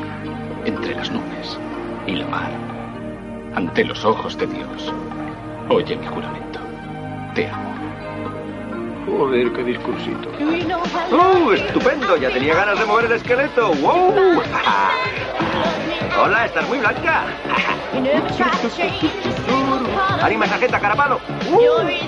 [0.64, 1.60] entre las nubes
[2.08, 2.50] y la mar,
[3.54, 4.92] ante los ojos de Dios,
[5.68, 6.58] oye mi juramento.
[7.36, 7.73] Te amo.
[9.06, 10.30] Joder, qué discursito.
[11.10, 12.16] ¡Uh, estupendo!
[12.16, 13.74] Ya tenía ganas de mover el esqueleto.
[13.74, 14.14] ¡Wow!
[16.22, 17.24] Hola, estás muy blanca.
[20.22, 21.20] Anima esa jeta, carapalo.
[21.50, 22.00] More.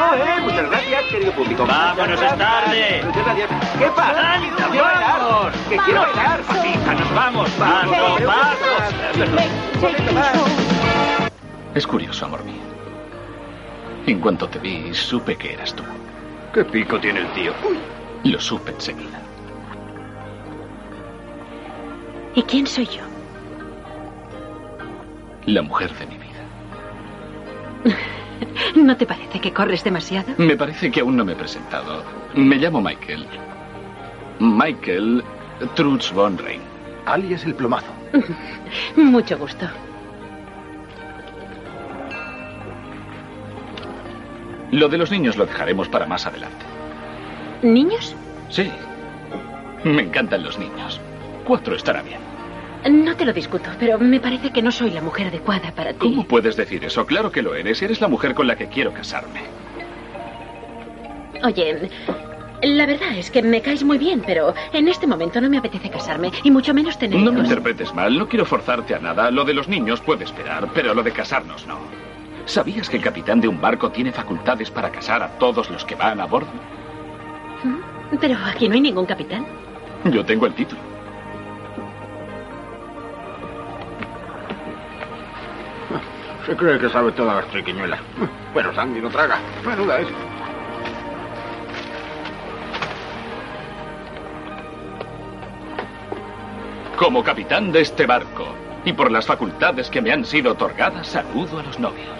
[0.00, 0.40] ¿Eh?
[0.42, 1.66] Muchas gracias, querido público.
[1.66, 3.02] Vámonos, es tarde.
[3.04, 3.50] Muchas gracias.
[3.78, 4.34] ¿Qué pasa?
[4.34, 5.20] ¡Anda, ¡Que quiero bailar!
[5.20, 5.52] vamos!
[5.68, 6.40] ¡Que quiero bailar!
[6.42, 7.58] Patita, nos vamos.
[7.58, 8.56] Vamos, más.
[11.74, 12.62] Es curioso, amor mío.
[14.06, 15.84] En cuanto te vi, supe que eras tú.
[16.52, 17.52] ¿Qué pico tiene el tío?
[18.24, 19.20] Lo supe enseguida.
[22.34, 23.02] ¿Y quién soy yo?
[25.46, 26.40] La mujer de mi vida.
[28.76, 30.32] ¿No te parece que corres demasiado?
[30.38, 32.02] Me parece que aún no me he presentado.
[32.34, 33.26] Me llamo Michael.
[34.38, 35.22] Michael
[35.74, 36.60] Trutz von Rein.
[37.06, 37.92] Alias el plomazo.
[38.96, 39.66] Mucho gusto.
[44.70, 46.64] Lo de los niños lo dejaremos para más adelante.
[47.62, 48.14] ¿Niños?
[48.48, 48.70] Sí.
[49.84, 51.00] Me encantan los niños.
[51.44, 52.29] Cuatro estará bien.
[52.88, 55.98] No te lo discuto, pero me parece que no soy la mujer adecuada para ti.
[55.98, 57.04] ¿Cómo puedes decir eso?
[57.04, 57.82] Claro que lo eres.
[57.82, 59.42] Eres la mujer con la que quiero casarme.
[61.42, 61.90] Oye,
[62.62, 65.90] la verdad es que me caes muy bien, pero en este momento no me apetece
[65.90, 68.18] casarme, y mucho menos tener No me interpretes mal.
[68.18, 69.30] No quiero forzarte a nada.
[69.30, 71.78] Lo de los niños puede esperar, pero lo de casarnos no.
[72.46, 75.94] ¿Sabías que el capitán de un barco tiene facultades para casar a todos los que
[75.94, 76.50] van a bordo?
[77.62, 78.16] ¿Mm?
[78.20, 79.46] Pero aquí no hay ningún capitán.
[80.04, 80.89] Yo tengo el título.
[86.46, 88.00] Se cree que sabe todas las triquiñuelas.
[88.52, 89.38] Bueno, Sandy no traga.
[89.64, 90.08] Menuda es.
[96.96, 101.58] Como capitán de este barco y por las facultades que me han sido otorgadas, saludo
[101.58, 102.18] a los novios.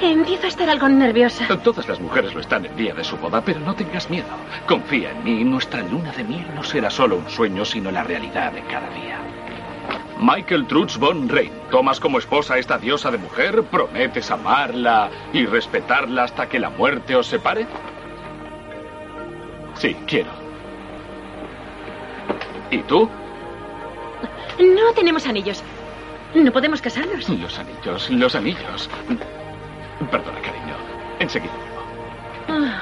[0.00, 1.46] Empiezo a estar algo nerviosa.
[1.64, 4.28] Todas las mujeres lo están el día de su boda, pero no tengas miedo.
[4.66, 8.52] Confía en mí, nuestra luna de miel no será solo un sueño, sino la realidad
[8.52, 9.18] de cada día.
[10.18, 13.62] Michael Trutz von Rein, ¿tomas como esposa a esta diosa de mujer?
[13.64, 17.66] ¿Prometes amarla y respetarla hasta que la muerte os separe?
[19.74, 20.30] Sí, quiero.
[22.70, 23.08] ¿Y tú?
[24.58, 25.62] No tenemos anillos.
[26.34, 27.28] No podemos casarnos.
[27.28, 28.90] Los anillos, los anillos.
[30.10, 30.74] Perdona, cariño.
[31.20, 31.52] Enseguida.
[32.48, 32.80] Ah,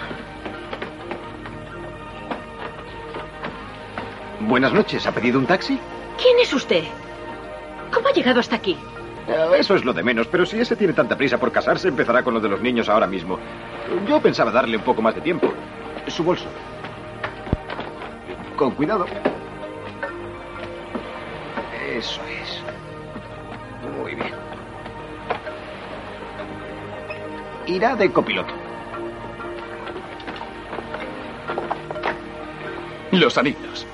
[4.40, 5.06] Buenas noches.
[5.06, 5.78] ¿Ha pedido un taxi?
[6.20, 6.84] ¿Quién es usted?
[7.92, 8.76] ¿Cómo ha llegado hasta aquí?
[9.28, 12.22] Eh, Eso es lo de menos, pero si ese tiene tanta prisa por casarse, empezará
[12.22, 13.38] con lo de los niños ahora mismo.
[14.08, 15.52] Yo pensaba darle un poco más de tiempo.
[16.08, 16.46] Su bolso.
[18.56, 19.06] Con cuidado.
[21.96, 22.62] Eso es.
[23.98, 24.32] Muy bien.
[27.66, 28.52] Irá de copiloto.
[33.12, 33.86] Los anillos.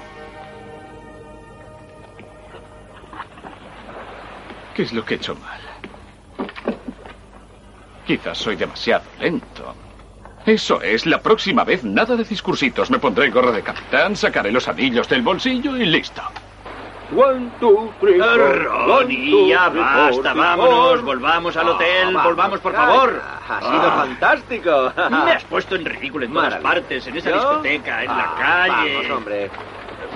[4.75, 5.61] ¿Qué es lo que he hecho mal?
[8.07, 9.75] Quizás soy demasiado lento.
[10.47, 12.91] Eso es, la próxima vez nada de discursitos.
[12.91, 16.23] Me pondré el gorro de capitán, sacaré los anillos del bolsillo y listo.
[17.15, 18.41] One, two, three, four.
[18.41, 22.73] One, Ronnie, two, ya three, basta, four, vámonos, volvamos al Ah, hotel, vamos, volvamos, por
[22.73, 23.21] favor.
[23.49, 23.97] Ha sido Ah.
[24.07, 24.93] fantástico.
[25.25, 26.71] Me has puesto en ridículo en todas Maravilla.
[26.73, 27.37] partes, en esa ¿Yo?
[27.37, 28.95] discoteca, en la Ah, calle.
[28.95, 29.51] Vamos, hombre.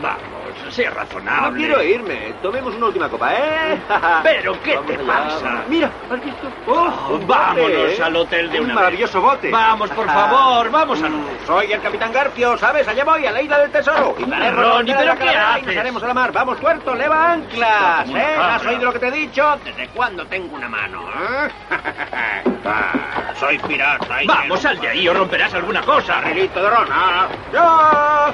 [0.00, 1.50] Vamos, sea razonable.
[1.50, 2.34] No quiero irme.
[2.42, 3.80] Tomemos una última copa, ¿eh?
[4.22, 5.06] ¿Pero qué Vamos te allá.
[5.24, 5.64] pasa?
[5.68, 6.48] Mira, ¿has visto?
[6.66, 8.02] ¡Oh, bote, vámonos ¿eh?
[8.02, 9.30] al hotel de Un una maravilloso vez.
[9.30, 9.50] bote.
[9.50, 11.38] Vamos, por favor, vamos al hotel.
[11.46, 12.86] Soy el capitán Garfio, ¿sabes?
[12.88, 14.14] Allá voy, a la isla del tesoro.
[14.18, 15.28] Y Ronnie, de ¿pero la qué y
[15.68, 15.76] haces?
[15.78, 16.32] haremos a la mar.
[16.32, 18.34] Vamos, tuerto, leva anclas, ¿eh?
[18.36, 19.58] ¿No has oído lo que te he dicho?
[19.64, 21.48] ¿Desde cuándo tengo una mano, eh?
[23.34, 24.22] Ah, soy pirata.
[24.22, 26.14] y Vamos, sal de ahí o romperás alguna cosa.
[26.16, 27.28] Barrilito de rona.
[27.52, 28.32] ¡Ya!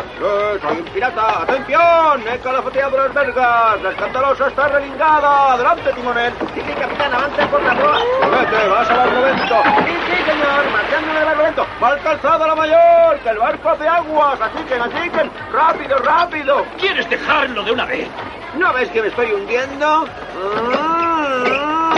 [0.60, 1.42] Soy un pirata.
[1.42, 2.22] ¡Atención!
[2.28, 3.82] He calafateado las vergas.
[3.82, 5.52] La escandalosa está relingada.
[5.54, 6.32] ¡Adelante, timonel!
[6.54, 7.98] Sí, sí, capitán, avance por la proa.
[8.30, 9.62] ¡Vete, vas al barlovento!
[9.64, 10.70] Sí, sí, señor.
[10.72, 11.66] Marchando en el barlovento.
[11.80, 13.18] ¡Mal calzado la mayor!
[13.22, 14.40] ¡Que el barco hace aguas!
[14.40, 15.30] ¡Achiquen, achiquen!
[15.52, 16.66] ¡Rápido, rápido!
[16.78, 18.08] ¿Quieres dejarlo de una vez?
[18.56, 20.06] ¿No ves que me estoy hundiendo?
[20.42, 21.89] Oh,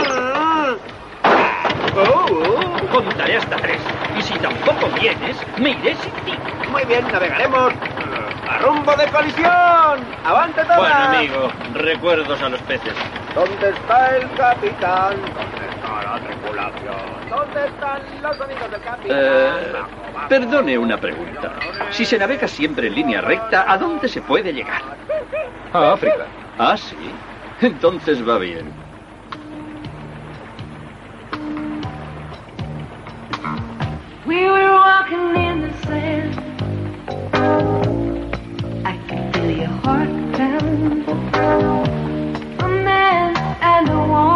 [1.97, 2.88] oh.
[2.90, 3.80] Contaré hasta tres.
[4.18, 6.32] Y si tampoco vienes, me iré sin ti.
[6.70, 7.72] Muy bien, navegaremos
[8.49, 10.05] a rumbo de colisión.
[10.24, 10.78] ¡Avante todas!
[10.78, 12.95] Bueno, amigo, recuerdos a los peces.
[13.34, 15.16] ¿Dónde está el capitán?
[15.22, 17.30] ¿Dónde está la tripulación?
[17.30, 19.18] ¿Dónde están los amigos del capitán?
[19.18, 19.72] Eh,
[20.28, 21.53] perdone una pregunta.
[21.90, 24.82] Si se navega siempre en línea recta, ¿a dónde se puede llegar?
[25.72, 26.26] A África.
[26.59, 26.97] Ah, sí.
[27.62, 28.82] Entonces va bien.
[34.33, 36.33] We were walking in the sand.
[38.83, 41.07] I can feel your heart pound.
[42.61, 44.32] A man and a woman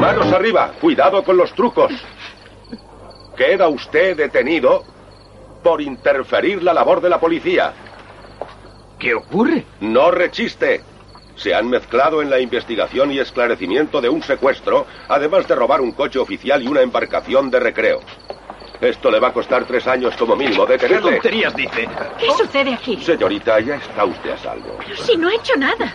[0.00, 1.92] Manos arriba, cuidado con los trucos.
[3.36, 4.84] Queda usted detenido
[5.64, 7.72] por interferir la labor de la policía.
[8.98, 9.64] ¿Qué ocurre?
[9.80, 10.82] No rechiste.
[11.34, 15.92] Se han mezclado en la investigación y esclarecimiento de un secuestro, además de robar un
[15.92, 18.00] coche oficial y una embarcación de recreo.
[18.80, 20.66] Esto le va a costar tres años como mínimo.
[20.66, 21.12] ¿Qué Detenerle.
[21.12, 21.88] tonterías dice?
[22.18, 23.02] ¿Qué sucede aquí?
[23.02, 24.78] Señorita, ya está usted a salvo.
[24.84, 25.92] Pero si no he hecho nada.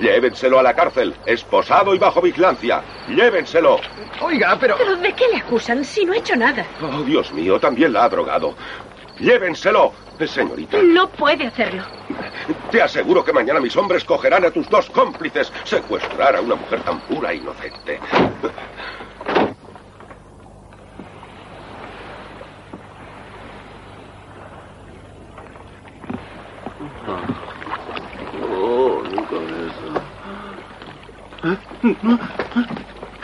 [0.00, 2.82] Llévenselo a la cárcel, esposado y bajo vigilancia.
[3.08, 3.78] Llévenselo.
[4.20, 4.76] Oiga, pero...
[4.78, 6.64] ¿Pero de qué le acusan si no he hecho nada?
[6.82, 8.54] Oh, Dios mío, también la ha drogado.
[9.18, 9.92] Llévenselo,
[10.26, 10.78] señorita.
[10.82, 11.82] No puede hacerlo.
[12.70, 15.52] Te aseguro que mañana mis hombres cogerán a tus dos cómplices.
[15.64, 18.00] Secuestrar a una mujer tan pura e inocente.
[27.08, 29.88] Oh, con eso.
[31.44, 31.56] ¿Eh?
[31.82, 32.66] ¿eh?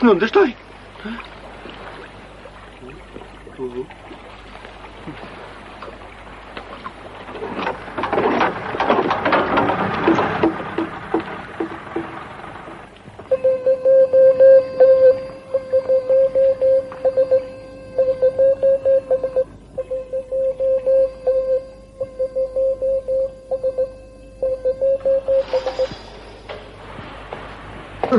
[0.01, 0.55] ¿Dónde estoy?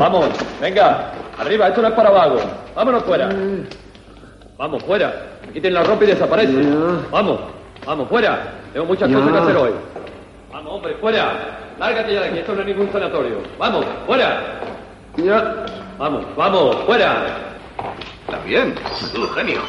[0.00, 2.40] Vamos, venga, arriba, esto no es para vagos.
[2.74, 3.28] Vámonos fuera.
[4.56, 5.12] Vamos, fuera.
[5.52, 7.04] Quiten la ropa y desaparecen.
[7.10, 7.38] Vamos,
[7.84, 8.38] vamos, fuera.
[8.72, 9.16] Tengo muchas Ya.
[9.18, 9.70] cosas que hacer hoy.
[10.50, 11.32] Vamos, hombre, fuera.
[11.78, 13.42] Lárgate ya de aquí, esto no es ningún sanatorio.
[13.58, 14.40] Vamos, fuera.
[15.18, 15.66] Ya.
[15.98, 17.26] Vamos, vamos, fuera.
[18.26, 18.74] Está bien,
[19.34, 19.60] genio.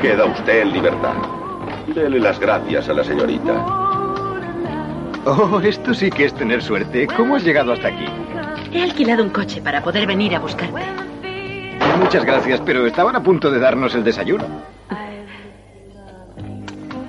[0.00, 1.14] Queda usted en libertad.
[1.94, 3.52] Dele las gracias a la señorita.
[5.26, 7.06] Oh, esto sí que es tener suerte.
[7.06, 8.06] ¿Cómo has llegado hasta aquí?
[8.72, 10.82] He alquilado un coche para poder venir a buscarte.
[11.98, 14.44] Muchas gracias, pero estaban a punto de darnos el desayuno.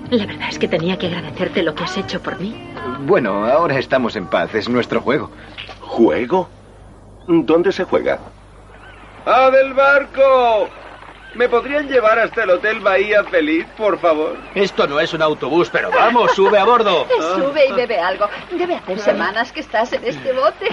[0.10, 2.74] La verdad es que tenía que agradecerte lo que has hecho por mí.
[3.06, 4.54] Bueno, ahora estamos en paz.
[4.54, 5.32] Es nuestro juego.
[5.80, 6.50] ¿Juego?
[7.28, 8.20] ¿Dónde se juega?
[9.26, 10.68] ¡Ah, del barco!
[11.34, 14.36] ¿Me podrían llevar hasta el Hotel Bahía Feliz, por favor?
[14.54, 17.08] Esto no es un autobús, pero vamos, sube a bordo.
[17.36, 18.28] Sube y bebe algo.
[18.52, 20.68] Debe hacer semanas que estás en este bote.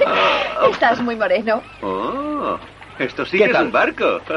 [0.70, 1.62] Estás muy moreno.
[1.80, 2.58] Oh,
[2.98, 3.66] esto sí ¿Qué que es tal?
[3.66, 4.20] un barco.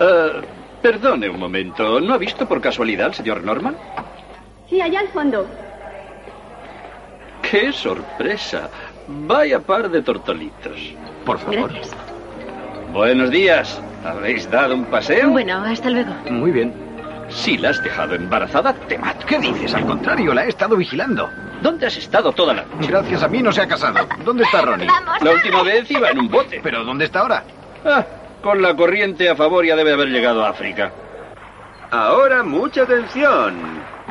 [0.00, 0.42] Eh,
[0.82, 2.00] perdone un momento.
[2.00, 3.76] ¿No ha visto por casualidad al señor Norman?
[4.68, 5.46] Sí, allá al fondo.
[7.42, 8.68] ¡Qué sorpresa!
[9.08, 10.94] Vaya par de tortolitos.
[11.24, 11.70] Por favor.
[11.72, 11.94] Gracias.
[12.92, 13.80] Buenos días.
[14.04, 15.30] ¿Habéis dado un paseo?
[15.30, 16.12] Bueno, hasta luego.
[16.30, 16.72] Muy bien.
[17.28, 19.26] Si la has dejado embarazada, te mato.
[19.26, 19.74] ¿Qué dices?
[19.74, 21.28] Al contrario, la he estado vigilando.
[21.60, 22.88] ¿Dónde has estado toda la noche?
[22.88, 24.06] Gracias a mí no se ha casado.
[24.24, 24.86] ¿Dónde está Ronnie?
[25.20, 26.60] La última vez iba en un bote.
[26.62, 27.42] ¿Pero dónde está ahora?
[27.84, 28.04] Ah,
[28.42, 30.92] con la corriente a favor ya debe haber llegado a África.
[31.90, 33.56] Ahora, mucha atención.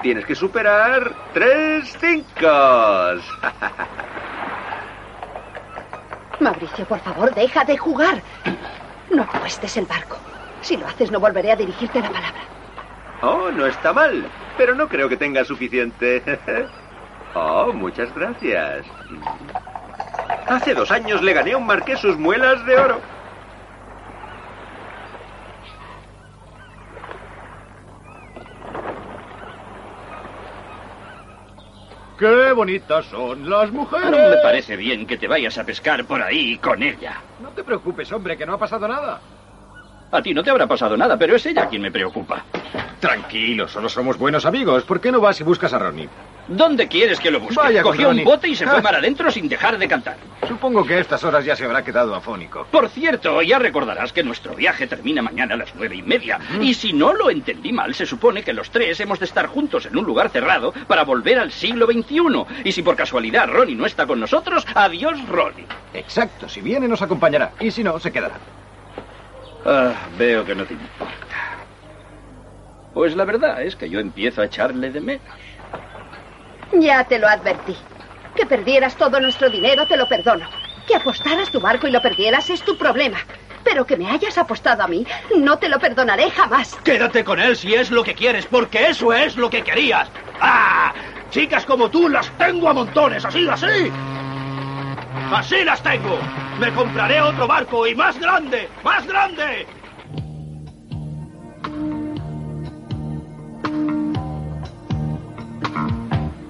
[0.01, 2.25] Tienes que superar tres cinco.
[6.39, 8.21] Mauricio, por favor, deja de jugar.
[9.11, 10.17] No apuestes el barco.
[10.61, 12.41] Si lo haces, no volveré a dirigirte la palabra.
[13.21, 14.25] Oh, no está mal,
[14.57, 16.23] pero no creo que tenga suficiente.
[17.37, 18.85] Oh, muchas gracias.
[20.47, 23.01] Hace dos años le gané a un marqués sus muelas de oro.
[32.17, 34.11] ¡Qué bonitas son las mujeres!
[34.11, 37.21] No me parece bien que te vayas a pescar por ahí con ella.
[37.41, 39.19] No te preocupes, hombre, que no ha pasado nada.
[40.15, 42.45] A ti no te habrá pasado nada, pero es ella quien me preocupa.
[43.01, 44.83] Tranquilo, solo somos buenos amigos.
[44.83, 46.07] ¿Por qué no vas y buscas a Ronnie?
[46.47, 47.55] ¿Dónde quieres que lo busque?
[47.55, 48.81] Vaya Cogió un bote y se fue Ah.
[48.81, 50.15] mar adentro sin dejar de cantar.
[50.47, 52.65] Supongo que a estas horas ya se habrá quedado afónico.
[52.71, 56.39] Por cierto, ya recordarás que nuestro viaje termina mañana a las nueve y media.
[56.61, 59.85] Y si no lo entendí mal, se supone que los tres hemos de estar juntos
[59.87, 62.45] en un lugar cerrado para volver al siglo XXI.
[62.63, 65.65] Y si por casualidad Ronnie no está con nosotros, adiós Ronnie.
[65.93, 67.51] Exacto, si viene nos acompañará.
[67.59, 68.35] Y si no, se quedará.
[69.65, 71.15] Ah, veo que no te importa.
[72.93, 75.25] Pues la verdad es que yo empiezo a echarle de menos.
[76.71, 77.75] Ya te lo advertí.
[78.35, 80.47] Que perdieras todo nuestro dinero te lo perdono.
[80.87, 83.17] Que apostaras tu barco y lo perdieras es tu problema.
[83.63, 85.05] Pero que me hayas apostado a mí,
[85.37, 86.75] no te lo perdonaré jamás.
[86.83, 90.07] Quédate con él si es lo que quieres, porque eso es lo que querías.
[90.39, 90.93] ¡Ah!
[91.31, 93.91] Chicas como tú las tengo a montones, así, así.
[95.33, 96.19] Así las tengo.
[96.59, 99.65] Me compraré otro barco y más grande, más grande.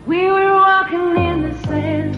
[0.06, 2.16] We were walking in the sand.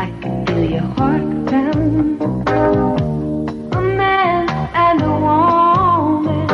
[0.00, 2.20] I could feel your heart pound.
[3.72, 6.46] A man and a woman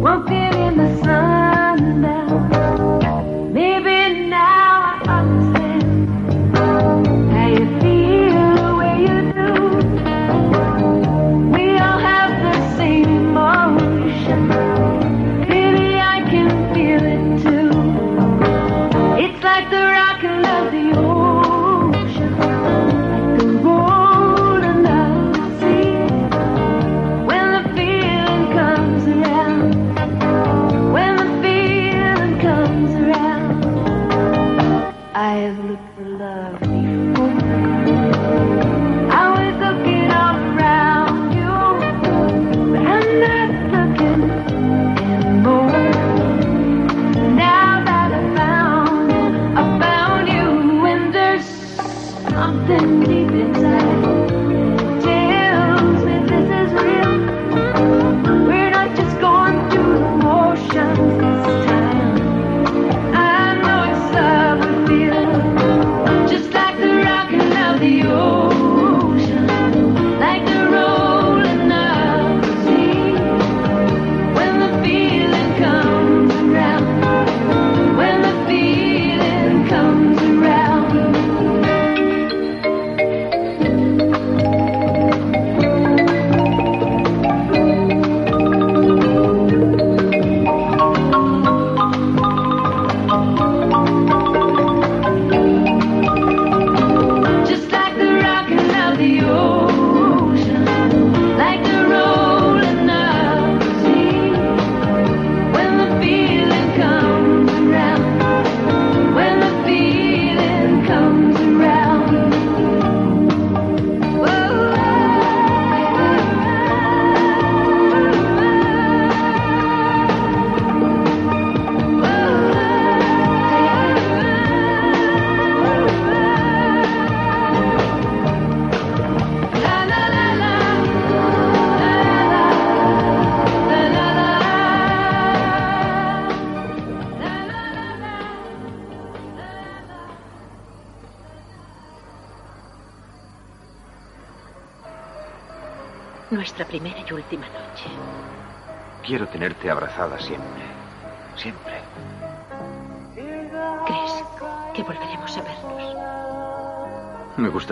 [0.00, 1.31] walking in the sundown.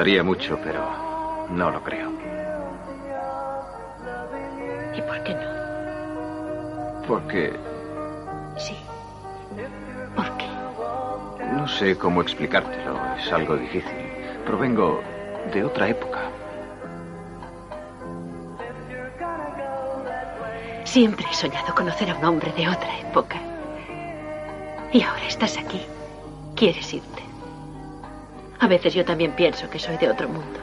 [0.01, 2.11] Gustaría mucho, pero no lo creo.
[4.97, 7.03] ¿Y por qué no?
[7.07, 7.53] Porque
[8.57, 8.79] Sí.
[10.17, 10.47] ¿Por qué?
[11.55, 12.99] no sé cómo explicártelo.
[13.19, 13.93] Es algo difícil.
[14.47, 15.03] Provengo
[15.53, 16.31] de otra época.
[20.85, 23.37] Siempre he soñado conocer a un hombre de otra época.
[24.95, 25.83] Y ahora estás aquí.
[26.57, 27.10] Quieres irte.
[28.71, 30.61] A veces yo también pienso que soy de otro mundo.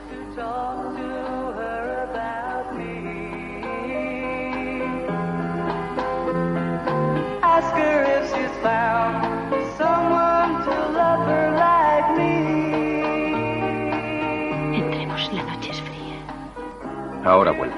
[14.74, 17.26] Entremos, la noche es fría.
[17.26, 17.77] Ahora vuelvo.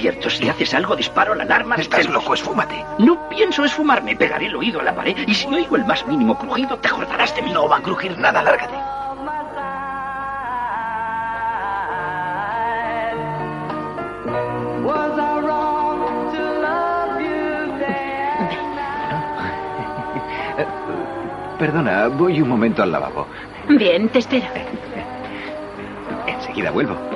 [0.00, 1.76] Si haces algo, disparo la alarma.
[1.76, 2.86] Estás loco, esfúmate.
[2.98, 6.38] No pienso esfumarme, pegaré el oído a la pared y si oigo el más mínimo
[6.38, 7.52] crujido, te acordarás de mí.
[7.52, 8.76] No va a crujir nada, lárgate.
[21.58, 23.26] Perdona, voy un momento al lavabo.
[23.68, 24.46] Bien, te espero.
[26.26, 27.09] Enseguida vuelvo.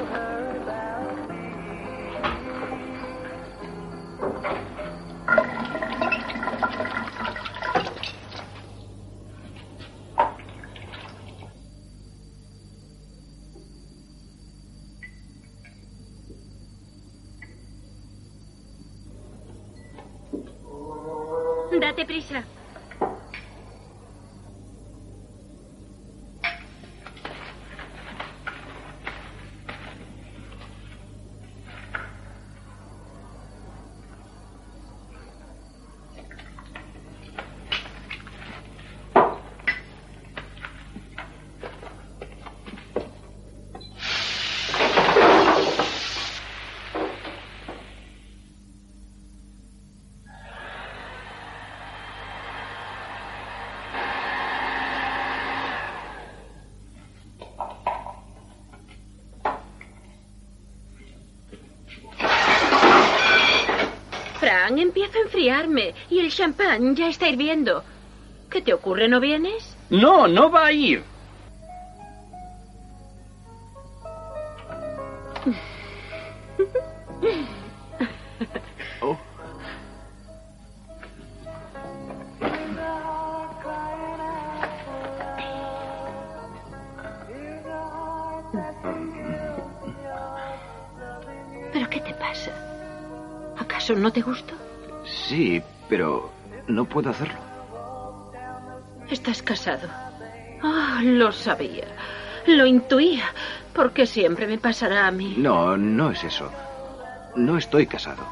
[65.14, 67.84] Empiezo a enfriarme y el champán ya está hirviendo.
[68.50, 69.08] ¿Qué te ocurre?
[69.08, 69.76] ¿No vienes?
[69.90, 71.02] No, no va a ir.
[91.72, 92.52] ¿Pero qué te pasa?
[93.58, 94.63] ¿Acaso no te gusto?
[95.28, 96.30] Sí, pero
[96.68, 97.38] no puedo hacerlo.
[99.10, 99.88] Estás casado.
[100.62, 101.86] Ah, lo sabía.
[102.46, 103.24] Lo intuía.
[103.72, 105.34] Porque siempre me pasará a mí.
[105.36, 106.50] No, no es eso.
[107.36, 108.24] No estoy casado.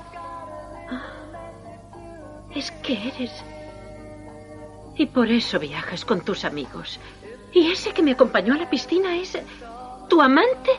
[2.55, 3.45] Es que eres.
[4.97, 7.01] Y por eso viajas con tus amigos.
[7.53, 9.39] ¿Y ese que me acompañó a la piscina es.
[10.09, 10.71] tu amante?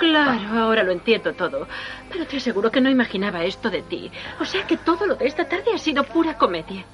[0.00, 1.68] Claro, ahora lo entiendo todo.
[2.10, 4.10] Pero te aseguro que no imaginaba esto de ti.
[4.40, 6.86] O sea que todo lo de esta tarde ha sido pura comedia.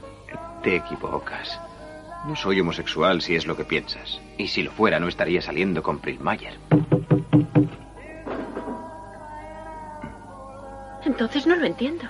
[0.60, 1.60] Te equivocas.
[2.26, 4.20] No soy homosexual si es lo que piensas.
[4.36, 6.58] Y si lo fuera, no estaría saliendo con Mayer.
[11.04, 12.06] Entonces no lo entiendo.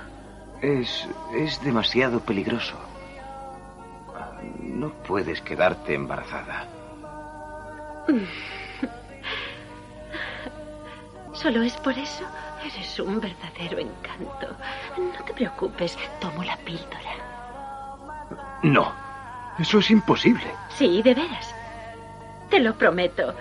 [0.63, 1.07] Es.
[1.35, 2.77] es demasiado peligroso.
[4.63, 6.67] No puedes quedarte embarazada.
[11.37, 12.25] ¿Solo es por eso?
[12.65, 14.57] Eres un verdadero encanto.
[14.97, 17.15] No te preocupes, tomo la píldora.
[18.63, 18.93] No.
[19.59, 20.47] Eso es imposible.
[20.77, 21.55] Sí, de veras.
[22.51, 23.35] Te lo prometo.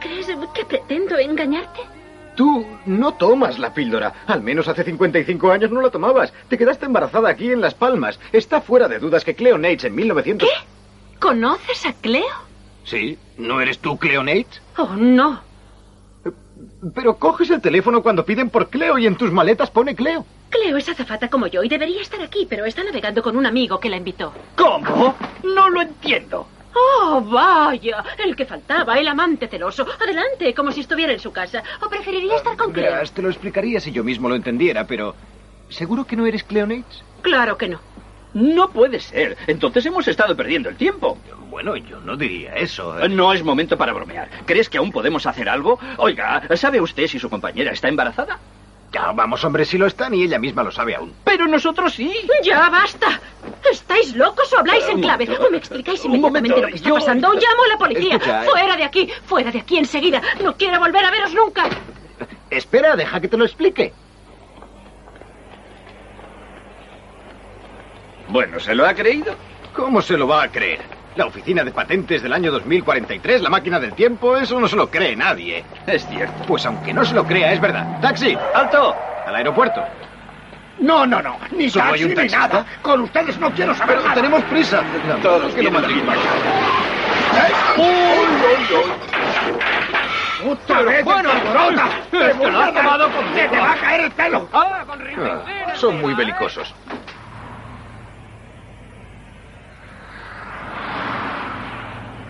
[0.00, 1.80] ¿Crees que pretendo engañarte?
[2.36, 4.12] Tú no tomas la píldora.
[4.26, 6.32] Al menos hace 55 años no la tomabas.
[6.48, 8.18] Te quedaste embarazada aquí en Las Palmas.
[8.32, 10.48] Está fuera de dudas que Cleo Nates en 1900...
[10.48, 11.18] ¿Qué?
[11.18, 12.24] ¿Conoces a Cleo?
[12.84, 13.18] Sí.
[13.36, 14.62] ¿No eres tú Cleo Nates?
[14.78, 15.49] Oh, no.
[16.94, 20.24] Pero coges el teléfono cuando piden por Cleo y en tus maletas pone Cleo.
[20.50, 23.78] Cleo es azafata como yo y debería estar aquí, pero está navegando con un amigo
[23.78, 24.32] que la invitó.
[24.56, 25.14] ¿Cómo?
[25.44, 26.46] No lo entiendo.
[26.74, 29.86] Oh, vaya, el que faltaba, el amante celoso.
[30.00, 31.62] Adelante, como si estuviera en su casa.
[31.84, 32.92] ¿O preferiría estar con Cleo?
[32.92, 35.14] Verás, te lo explicaría si yo mismo lo entendiera, pero...
[35.68, 37.04] ¿Seguro que no eres Cleo Nates?
[37.22, 37.80] Claro que no.
[38.34, 39.36] No puede ser.
[39.46, 41.18] Entonces hemos estado perdiendo el tiempo.
[41.50, 42.94] Bueno, yo no diría eso.
[43.08, 44.28] No es momento para bromear.
[44.46, 45.78] ¿Crees que aún podemos hacer algo?
[45.96, 48.38] Oiga, ¿sabe usted si su compañera está embarazada?
[48.92, 51.12] Ya, vamos, hombre, si lo está, ni ella misma lo sabe aún.
[51.24, 52.12] Pero nosotros sí.
[52.42, 53.20] ¡Ya basta!
[53.70, 55.28] ¿Estáis locos o habláis en clave?
[55.38, 57.28] ¿O me explicáis Un inmediatamente momento, lo que está yo- pasando?
[57.28, 58.16] ¡O llamo a la policía!
[58.16, 58.48] Escucha, eh.
[58.50, 59.08] ¡Fuera de aquí!
[59.26, 60.20] ¡Fuera de aquí enseguida!
[60.42, 61.68] ¡No quiero volver a veros nunca!
[62.50, 63.92] Espera, deja que te lo explique.
[68.30, 69.34] Bueno, ¿se lo ha creído?
[69.74, 70.80] ¿Cómo se lo va a creer?
[71.16, 74.88] La oficina de patentes del año 2043, la máquina del tiempo, eso no se lo
[74.90, 75.64] cree nadie.
[75.86, 76.44] Es cierto.
[76.46, 78.00] Pues aunque no se lo crea, es verdad.
[78.00, 78.36] ¡Taxi!
[78.54, 78.94] ¡Alto!
[79.26, 79.82] Al aeropuerto.
[80.78, 81.36] No, no, no.
[81.50, 82.64] Ni ¿Solo hay taxi un ni nada.
[82.80, 84.14] Con ustedes no quiero saber Pero nada.
[84.14, 84.82] tenemos prisa.
[85.22, 86.16] Todos que lo la matriculan.
[90.48, 91.30] ¡Otra vez, bueno,
[92.10, 92.16] ¡Te
[92.50, 93.34] lo ha a dar- tomado conmigo.
[93.36, 94.48] ¡Se te va a caer el pelo!
[94.52, 96.74] ¡Ah, con Ah, son muy belicosos.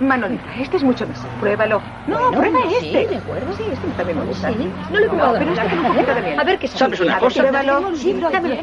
[0.00, 1.28] Manolita, este es mucho mejor.
[1.40, 1.82] Pruébalo.
[2.06, 3.06] No, prueba este.
[3.06, 3.52] ¿De acuerdo?
[3.56, 4.50] Sí, este también me gusta.
[4.50, 5.34] No lo he probado.
[5.38, 6.40] Pero este tiene un poquito de miel.
[6.40, 6.78] A ver qué sabe.
[6.78, 7.40] ¿Sabes una A cosa?
[7.42, 7.94] Pruébalo.
[7.96, 8.20] Sí.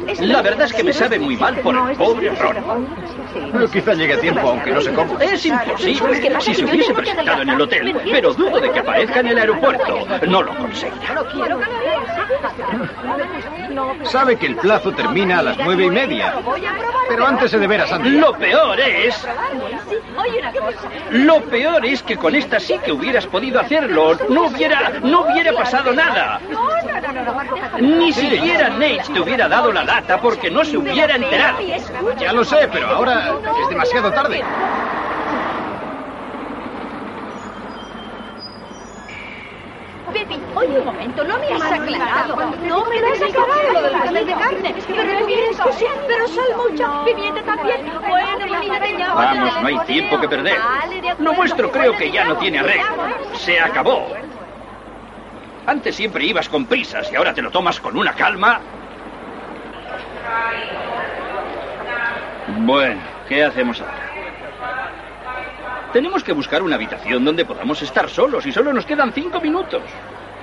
[0.08, 2.30] Este La no- verdad es que me sabe muy mal por No, el este pobre
[2.30, 2.86] sí, Ron.
[3.32, 3.48] sí.
[3.52, 5.12] Pero quizá llegue a tiempo, aunque no se coma.
[5.22, 6.40] Es imposible.
[6.40, 10.06] Si se hubiese presentado en el hotel, pero dudo de que aparezca en el aeropuerto.
[10.26, 11.22] No lo conseguirá.
[14.04, 16.34] Sabe que el plazo termina a las nueve y media.
[17.08, 18.10] Pero antes se deberá, Santi.
[18.10, 19.26] Lo peor es...
[21.28, 24.16] Lo peor es que con esta sí que hubieras podido hacerlo.
[24.30, 26.40] No hubiera, no hubiera pasado nada.
[27.78, 31.58] Ni siquiera Nate te hubiera dado la lata porque no se hubiera enterado.
[32.18, 34.42] Ya lo sé, pero ahora es demasiado tarde.
[40.12, 42.36] Pi- Oye, un momento, no me has aclarado.
[42.36, 44.74] No me lo has aclarado lo de las de carne.
[44.86, 47.04] Pero tienes que sí, pero sal mucha.
[47.04, 47.92] Pimienta también.
[48.08, 49.14] Bueno, imagínate ya.
[49.14, 50.58] Vamos, no hay tiempo que perder.
[51.18, 52.84] Lo vuestro creo que ya no tiene arreglo.
[53.34, 54.08] Se acabó.
[55.66, 58.60] Antes siempre ibas con prisas y ahora te lo tomas con una calma.
[62.60, 64.07] Bueno, ¿qué hacemos ahora?
[65.92, 69.82] Tenemos que buscar una habitación donde podamos estar solos y solo nos quedan cinco minutos.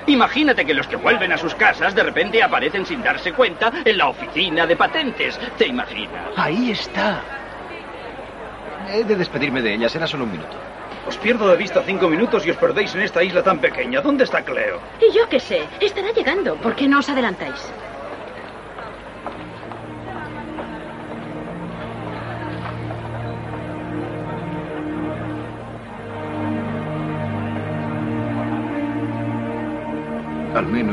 [0.07, 3.97] Imagínate que los que vuelven a sus casas de repente aparecen sin darse cuenta en
[3.97, 5.39] la oficina de patentes.
[5.57, 6.31] ¿Te imaginas?
[6.35, 7.21] Ahí está.
[8.89, 10.55] He de despedirme de ella, será solo un minuto.
[11.07, 14.01] Os pierdo de vista cinco minutos y os perdéis en esta isla tan pequeña.
[14.01, 14.79] ¿Dónde está Cleo?
[14.99, 16.55] Y yo qué sé, estará llegando.
[16.55, 17.71] ¿Por qué no os adelantáis?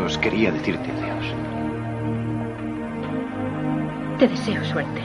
[0.03, 1.27] Menos quería decirte adiós.
[4.19, 5.01] Te deseo suerte.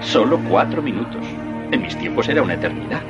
[0.00, 1.22] Solo cuatro minutos.
[1.70, 3.02] En mis tiempos era una eternidad.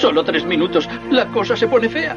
[0.00, 0.88] Solo tres minutos.
[1.10, 2.16] La cosa se pone fea.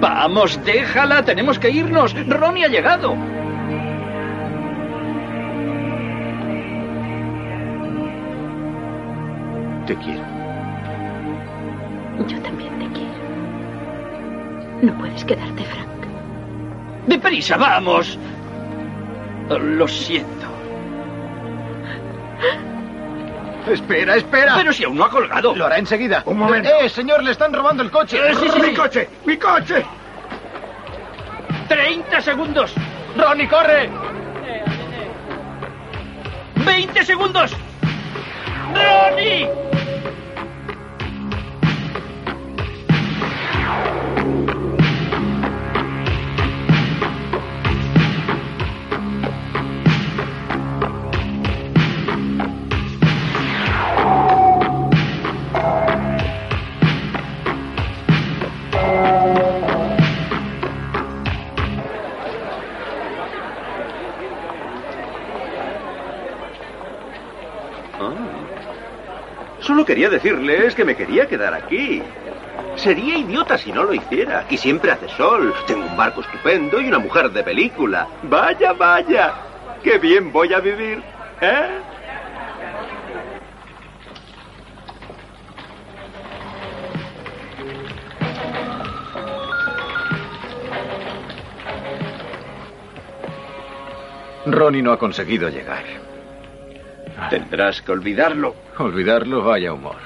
[0.00, 1.24] Vamos, déjala.
[1.24, 2.12] Tenemos que irnos.
[2.26, 3.14] Ronnie ha llegado.
[9.86, 10.24] Te quiero.
[12.26, 13.12] Yo también te quiero.
[14.82, 15.88] No puedes quedarte, Frank.
[17.06, 18.18] ¡Deprisa, vamos!
[19.48, 20.46] Lo siento.
[23.66, 24.54] Espera, espera.
[24.56, 25.54] Pero si aún no ha colgado.
[25.54, 26.22] Lo hará enseguida.
[26.26, 26.68] Un momento.
[26.80, 27.22] ¡Eh, señor!
[27.22, 28.18] ¡Le están robando el coche!
[28.18, 29.84] Eh, sí, sí, mi coche, mi coche.
[31.68, 32.72] ¡30 segundos!
[33.16, 33.90] ¡Ronnie, corre!
[36.56, 37.54] ¡20 segundos!
[38.74, 39.48] ¡Ronnie!
[69.88, 72.02] Quería decirles que me quería quedar aquí.
[72.76, 74.44] Sería idiota si no lo hiciera.
[74.50, 75.54] Y siempre hace sol.
[75.66, 78.06] Tengo un barco estupendo y una mujer de película.
[78.24, 79.32] Vaya, vaya.
[79.82, 81.02] Qué bien voy a vivir.
[81.40, 81.80] ¿Eh?
[94.44, 95.84] Ronnie no ha conseguido llegar.
[97.30, 98.54] Tendrás que olvidarlo.
[98.78, 99.96] Olvidarlo, vaya humor.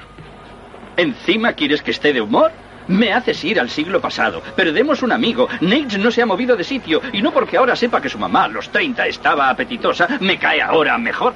[0.97, 2.51] ¿Encima quieres que esté de humor?
[2.87, 4.41] Me haces ir al siglo pasado.
[4.55, 5.47] Perdemos un amigo.
[5.61, 7.01] Nate no se ha movido de sitio.
[7.13, 10.61] Y no porque ahora sepa que su mamá a los 30 estaba apetitosa, me cae
[10.61, 11.33] ahora mejor.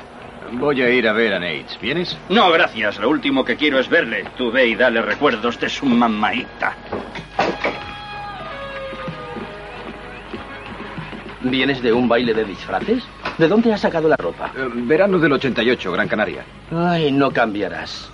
[0.52, 1.78] Voy a ir a ver a Nate.
[1.82, 2.18] ¿Vienes?
[2.30, 3.00] No, gracias.
[3.00, 4.26] Lo último que quiero es verle.
[4.38, 6.76] Tú ve y dale recuerdos de su mamaita.
[11.50, 13.04] ¿Vienes de un baile de disfraces?
[13.38, 14.52] ¿De dónde has sacado la ropa?
[14.56, 16.44] Eh, verano del 88, Gran Canaria.
[16.72, 18.10] Ay, no cambiarás.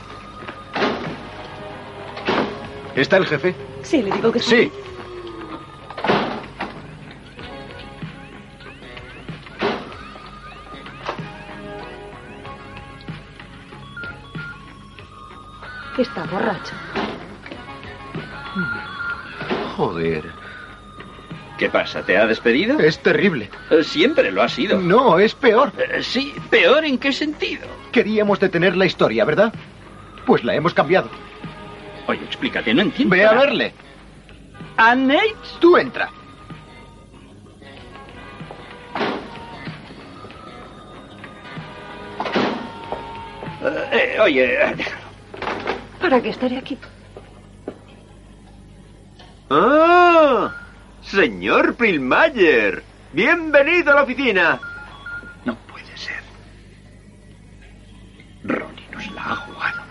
[2.96, 3.56] ¿Está el jefe?
[3.82, 4.72] Sí, le digo que Sí.
[15.98, 16.74] Está borracho.
[19.78, 20.43] Joder.
[21.58, 22.02] ¿Qué pasa?
[22.04, 22.80] ¿Te ha despedido?
[22.80, 23.50] Es terrible.
[23.70, 24.80] Eh, Siempre lo ha sido.
[24.80, 25.72] No, es peor.
[25.78, 27.68] Eh, Sí, peor en qué sentido.
[27.92, 29.54] Queríamos detener la historia, ¿verdad?
[30.26, 31.10] Pues la hemos cambiado.
[32.08, 33.16] Oye, explícate, no entiendo.
[33.16, 33.74] Ve a verle.
[34.78, 35.36] ¿A Nate?
[35.60, 36.10] Tú entra.
[43.62, 44.84] Eh, eh, oye, déjalo.
[46.02, 46.78] ¿Para qué estaré aquí?
[49.50, 50.52] ¡Ah!
[51.14, 52.84] Señor Prilmayer.
[53.12, 54.60] Bienvenido a la oficina.
[55.46, 56.24] No puede ser.
[58.44, 59.84] Ronnie nos la ha jugado.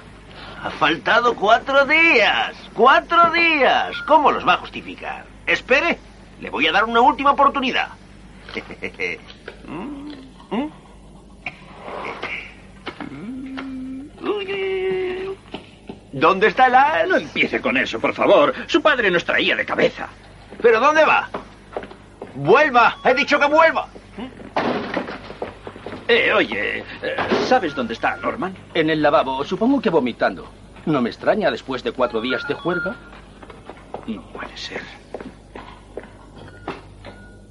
[0.65, 2.57] Ha faltado cuatro días.
[2.75, 3.97] ¡Cuatro días!
[4.09, 5.25] ¿Cómo los va a justificar?
[5.47, 5.97] Espere,
[6.41, 7.91] le voy a dar una última oportunidad.
[16.13, 17.09] ¿Dónde está el as?
[17.09, 18.53] No empiece con eso, por favor.
[18.67, 20.09] Su padre nos traía de cabeza.
[20.63, 21.29] ¿Pero dónde va?
[22.37, 22.97] ¡Vuelva!
[23.05, 23.89] ¡He dicho que vuelva!
[26.09, 27.17] Eh, oye, eh,
[27.47, 28.55] ¿sabes dónde está Norman?
[28.75, 30.49] En el lavabo, supongo que vomitando.
[30.87, 32.97] No me extraña después de cuatro días de juerga.
[34.07, 34.83] No puede ser.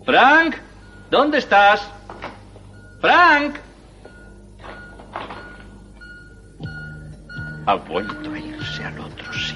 [0.06, 0.56] Frank,
[1.10, 1.90] ¿dónde estás?
[3.00, 3.56] Frank.
[7.66, 9.51] Ha vuelto a irse al otro siglo.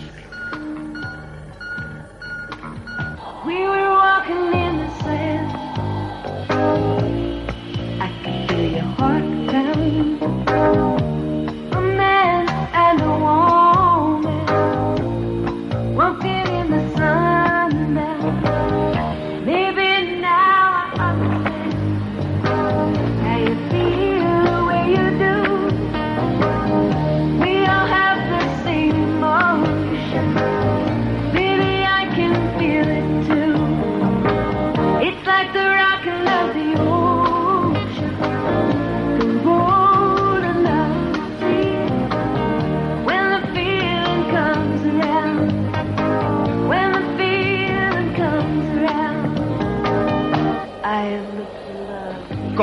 [8.98, 10.50] Heart pound.
[11.74, 13.65] A man and a woman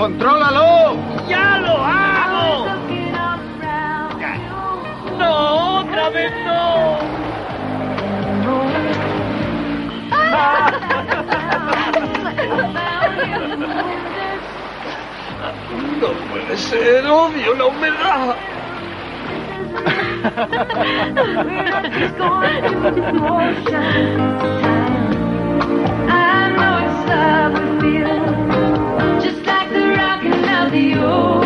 [0.02, 0.96] ¡Contrólalo!
[1.28, 2.66] ¡Ya lo hago!
[5.16, 6.98] ¡No, otra vez no!
[16.00, 18.34] No puede ser, odio la humedad.
[21.44, 22.72] We're just going
[30.72, 31.41] adiós.